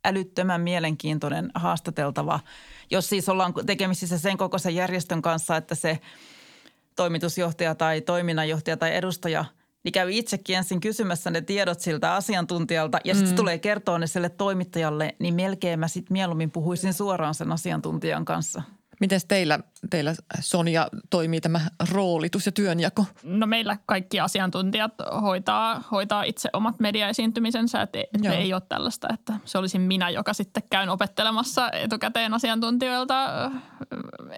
älyttömän 0.05 0.61
mielenkiintoinen 0.61 1.51
haastateltava, 1.55 2.39
jos 2.91 3.09
siis 3.09 3.29
ollaan 3.29 3.53
tekemisissä 3.65 4.17
sen 4.17 4.37
kokoisen 4.37 4.75
järjestön 4.75 5.21
kanssa, 5.21 5.57
että 5.57 5.75
se 5.75 5.99
toimitusjohtaja 6.95 7.75
tai 7.75 8.01
toiminnanjohtaja 8.01 8.77
tai 8.77 8.95
edustaja– 8.95 9.45
niin 9.83 9.91
kävi 9.91 10.17
itsekin 10.17 10.57
ensin 10.57 10.79
kysymässä 10.79 11.31
ne 11.31 11.41
tiedot 11.41 11.79
siltä 11.79 12.13
asiantuntijalta 12.15 12.99
ja 13.03 13.15
sitten 13.15 13.33
mm. 13.33 13.35
tulee 13.35 13.59
kertoa 13.59 13.99
ne 13.99 14.07
sille 14.07 14.29
toimittajalle, 14.29 15.15
niin 15.19 15.33
melkein 15.33 15.79
mä 15.79 15.87
sitten 15.87 16.13
mieluummin 16.13 16.51
puhuisin 16.51 16.93
suoraan 16.93 17.35
sen 17.35 17.51
asiantuntijan 17.51 18.25
kanssa. 18.25 18.61
Miten 18.99 19.19
teillä, 19.27 19.59
teillä 19.89 20.15
Sonja 20.39 20.87
toimii 21.09 21.41
tämä 21.41 21.61
roolitus 21.91 22.45
ja 22.45 22.51
työnjako? 22.51 23.05
No 23.23 23.47
meillä 23.47 23.77
kaikki 23.85 24.19
asiantuntijat 24.19 24.93
hoitaa, 25.21 25.83
hoitaa 25.91 26.23
itse 26.23 26.49
omat 26.53 26.79
mediaesiintymisensä, 26.79 27.81
että, 27.81 27.99
että 27.99 28.33
ei 28.33 28.53
ole 28.53 28.61
tällaista, 28.69 29.07
että 29.13 29.33
se 29.45 29.57
olisin 29.57 29.81
minä, 29.81 30.09
joka 30.09 30.33
sitten 30.33 30.63
käyn 30.69 30.89
opettelemassa 30.89 31.71
etukäteen 31.71 32.33
asiantuntijoilta, 32.33 33.51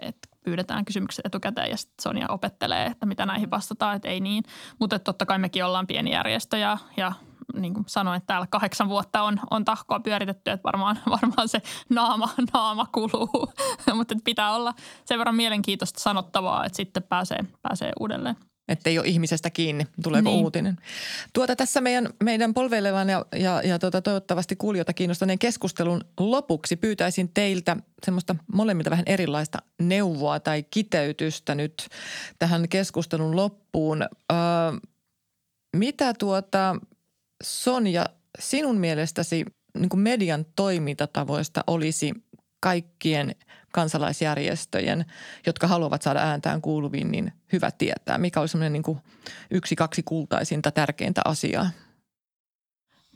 että 0.01 0.30
pyydetään 0.43 0.85
kysymykset 0.85 1.25
etukäteen 1.25 1.69
ja 1.69 1.77
sitten 1.77 2.03
Sonja 2.03 2.25
opettelee, 2.29 2.85
että 2.85 3.05
mitä 3.05 3.25
näihin 3.25 3.51
vastataan, 3.51 3.95
että 3.95 4.07
ei 4.07 4.19
niin. 4.19 4.43
Mutta 4.79 4.99
totta 4.99 5.25
kai 5.25 5.39
mekin 5.39 5.65
ollaan 5.65 5.87
pieni 5.87 6.11
järjestö 6.11 6.57
ja, 6.57 6.77
ja 6.97 7.11
niin 7.53 7.73
kuin 7.73 7.83
sanoin, 7.87 8.17
että 8.17 8.27
täällä 8.27 8.47
kahdeksan 8.49 8.89
vuotta 8.89 9.23
on, 9.23 9.39
on 9.51 9.65
tahkoa 9.65 9.99
pyöritetty, 9.99 10.51
että 10.51 10.63
varmaan, 10.63 10.99
varmaan 11.21 11.49
se 11.49 11.61
naama, 11.89 12.29
naama 12.53 12.85
kuluu. 12.91 13.53
Mutta 13.95 14.15
pitää 14.23 14.55
olla 14.55 14.73
sen 15.05 15.19
verran 15.19 15.35
mielenkiintoista 15.35 15.99
sanottavaa, 15.99 16.65
että 16.65 16.75
sitten 16.75 17.03
pääsee, 17.03 17.39
pääsee 17.61 17.91
uudelleen 17.99 18.35
että 18.71 18.89
ei 18.89 18.99
ole 18.99 19.07
ihmisestä 19.07 19.49
kiinni, 19.49 19.87
tuleeko 20.03 20.29
niin. 20.29 20.43
uutinen. 20.43 20.77
Tuota 21.33 21.55
tässä 21.55 21.81
meidän, 21.81 22.09
meidän 22.23 22.53
polveilevan 22.53 23.09
ja, 23.09 23.25
ja, 23.35 23.61
ja 23.61 23.79
tuota, 23.79 24.01
toivottavasti 24.01 24.55
kuulijoita 24.55 24.93
kiinnostaneen 24.93 25.39
keskustelun 25.39 26.03
lopuksi 26.19 26.75
pyytäisin 26.75 27.29
teiltä 27.33 27.77
semmoista 28.05 28.35
molemmilta 28.53 28.89
vähän 28.89 29.05
erilaista 29.07 29.57
neuvoa 29.81 30.39
tai 30.39 30.63
kiteytystä 30.63 31.55
nyt 31.55 31.87
tähän 32.39 32.69
keskustelun 32.69 33.35
loppuun. 33.35 34.01
Öö, 34.01 34.37
mitä 35.77 36.13
tuota 36.13 36.75
Sonja 37.43 38.05
sinun 38.39 38.77
mielestäsi 38.77 39.45
niin 39.77 39.99
median 39.99 40.45
toimintatavoista 40.55 41.63
olisi 41.67 42.13
kaikkien 42.59 43.35
kansalaisjärjestöjen, 43.71 45.05
jotka 45.45 45.67
haluavat 45.67 46.01
saada 46.01 46.19
ääntään 46.19 46.61
kuuluviin, 46.61 47.11
niin 47.11 47.33
hyvä 47.53 47.71
tietää. 47.71 48.17
Mikä 48.17 48.39
olisi 48.39 48.51
semmoinen 48.51 48.73
niin 48.73 49.01
yksi, 49.51 49.75
kaksi 49.75 50.03
kultaisinta 50.03 50.71
tärkeintä 50.71 51.21
asiaa? 51.25 51.69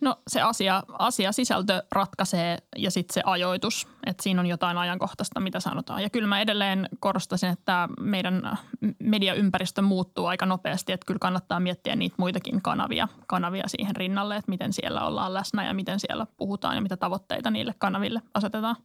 No 0.02 0.16
se 0.28 0.42
asia, 0.42 0.84
asia 1.00 1.32
sisältö 1.32 1.84
ratkaisee 1.92 2.58
ja 2.78 2.92
sitten 2.92 3.14
se 3.14 3.22
ajoitus, 3.26 3.88
että 4.06 4.24
siinä 4.24 4.42
on 4.42 4.48
jotain 4.48 4.78
ajankohtaista, 4.78 5.40
mitä 5.40 5.60
sanotaan. 5.60 6.04
Ja 6.04 6.10
kyllä 6.10 6.28
mä 6.28 6.42
edelleen 6.42 6.90
korostasin, 7.00 7.50
että 7.50 7.90
meidän 8.00 8.58
mediaympäristö 9.00 9.82
muuttuu 9.82 10.26
aika 10.26 10.46
nopeasti, 10.46 10.92
että 10.92 11.06
kyllä 11.06 11.20
kannattaa 11.20 11.60
miettiä 11.60 11.96
niitä 11.96 12.16
muitakin 12.18 12.62
kanavia, 12.62 13.08
kanavia 13.28 13.64
siihen 13.68 13.96
rinnalle, 13.96 14.36
että 14.36 14.52
miten 14.52 14.74
siellä 14.74 15.06
ollaan 15.06 15.34
läsnä 15.34 15.66
ja 15.66 15.74
miten 15.74 16.00
siellä 16.00 16.28
puhutaan 16.38 16.76
ja 16.76 16.82
mitä 16.82 16.98
tavoitteita 16.98 17.52
niille 17.52 17.76
kanaville 17.78 18.22
asetetaan. 18.34 18.76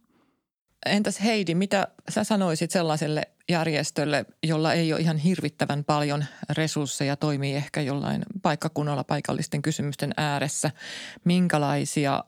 Entäs 0.85 1.23
Heidi, 1.23 1.55
mitä 1.55 1.87
sä 2.09 2.23
sanoisit 2.23 2.71
sellaiselle 2.71 3.23
järjestölle, 3.49 4.25
jolla 4.43 4.73
ei 4.73 4.93
ole 4.93 5.01
ihan 5.01 5.17
hirvittävän 5.17 5.83
paljon 5.83 6.25
resursseja, 6.49 7.15
toimii 7.15 7.55
ehkä 7.55 7.81
jollain 7.81 8.23
paikkakunnalla 8.41 9.03
paikallisten 9.03 9.61
kysymysten 9.61 10.13
ääressä. 10.17 10.71
Minkälaisia 11.23 12.23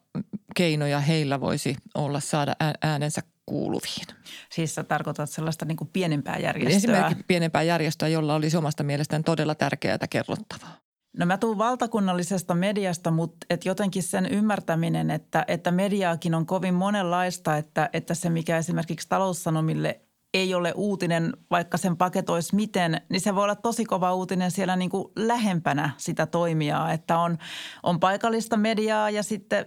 keinoja 0.56 1.00
heillä 1.00 1.42
voisi 1.42 1.76
olla 1.96 2.20
saada 2.20 2.56
äänensä 2.82 3.22
kuuluviin? 3.46 4.08
Siis 4.52 4.76
sä 4.76 4.84
tarkoitat 4.84 5.30
sellaista 5.30 5.66
niin 5.66 5.78
kuin 5.78 5.90
pienempää 5.94 6.38
järjestöä? 6.38 6.78
Esimerkiksi 6.78 7.24
pienempää 7.28 7.64
järjestöä, 7.64 8.08
jolla 8.08 8.36
olisi 8.36 8.58
omasta 8.58 8.84
mielestään 8.84 9.24
todella 9.24 9.56
tärkeää 9.56 9.98
kerrottavaa. 10.10 10.83
No 11.18 11.26
mä 11.26 11.38
tuun 11.38 11.58
valtakunnallisesta 11.58 12.56
mediasta, 12.56 13.12
mutta 13.12 13.46
et 13.50 13.66
jotenkin 13.66 14.04
sen 14.04 14.26
ymmärtäminen, 14.26 15.12
että, 15.12 15.46
että 15.48 15.72
mediaakin 15.72 16.36
on 16.36 16.46
kovin 16.46 16.74
monenlaista, 16.74 17.58
että, 17.58 17.90
että 17.94 18.14
se 18.14 18.30
mikä 18.30 18.58
esimerkiksi 18.58 19.10
taloussanomille 19.10 20.02
ei 20.34 20.56
ole 20.56 20.74
uutinen, 20.76 21.34
vaikka 21.52 21.78
sen 21.78 21.98
paketoisi 21.98 22.56
miten, 22.56 23.02
niin 23.10 23.22
se 23.22 23.36
voi 23.36 23.44
olla 23.44 23.56
tosi 23.56 23.86
kova 23.86 24.14
uutinen 24.14 24.52
siellä 24.52 24.76
niin 24.76 24.90
kuin 24.90 25.12
lähempänä 25.16 25.90
sitä 25.98 26.26
toimijaa, 26.26 26.92
että 26.92 27.18
on, 27.18 27.38
on 27.84 28.00
paikallista 28.00 28.58
mediaa 28.58 29.10
ja 29.10 29.24
sitten 29.24 29.66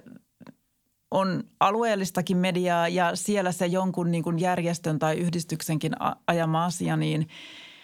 on 1.10 1.44
alueellistakin 1.60 2.36
mediaa 2.36 2.88
ja 2.88 3.16
siellä 3.16 3.52
se 3.52 3.66
jonkun 3.66 4.10
niin 4.10 4.24
kuin 4.24 4.38
järjestön 4.38 4.98
tai 4.98 5.16
yhdistyksenkin 5.16 5.92
ajama 6.26 6.64
asia, 6.64 6.96
niin– 6.96 7.28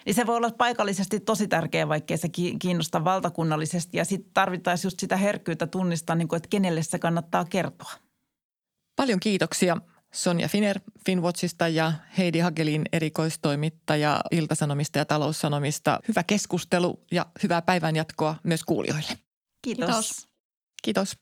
niin 0.07 0.15
se 0.15 0.27
voi 0.27 0.37
olla 0.37 0.51
paikallisesti 0.51 1.21
tosi 1.21 1.49
tärkeä, 1.49 1.89
vaikkei 1.89 2.19
se 2.19 2.29
kiinnosta 2.59 3.05
valtakunnallisesti. 3.05 3.97
Ja 3.97 4.05
sitten 4.05 4.31
tarvittaisiin 4.35 4.87
just 4.87 5.01
sitä 5.01 5.17
herkkyyttä 5.17 5.67
tunnistaa, 5.67 6.17
niin 6.17 6.29
kuin, 6.29 6.37
että 6.37 6.49
kenelle 6.49 6.83
se 6.83 6.99
kannattaa 6.99 7.45
kertoa. 7.45 7.93
Paljon 8.97 9.21
kiitoksia 9.21 9.77
Sonja 10.15 10.49
Finer 10.49 10.81
Finwatchista 11.07 11.69
ja 11.69 11.93
Heidi 12.19 12.39
Hagelin 12.39 12.85
erikoistoimittaja 12.93 14.21
Iltasanomista 14.31 14.99
ja 14.99 15.05
Taloussanomista. 15.05 16.01
Hyvä 16.09 16.23
keskustelu 16.23 17.05
ja 17.13 17.27
hyvää 17.43 17.63
päivänjatkoa 17.63 18.37
myös 18.43 18.65
kuulijoille. 18.65 19.19
Kiitos. 19.63 19.87
Kiitos. 19.87 20.29
Kiitos. 20.83 21.22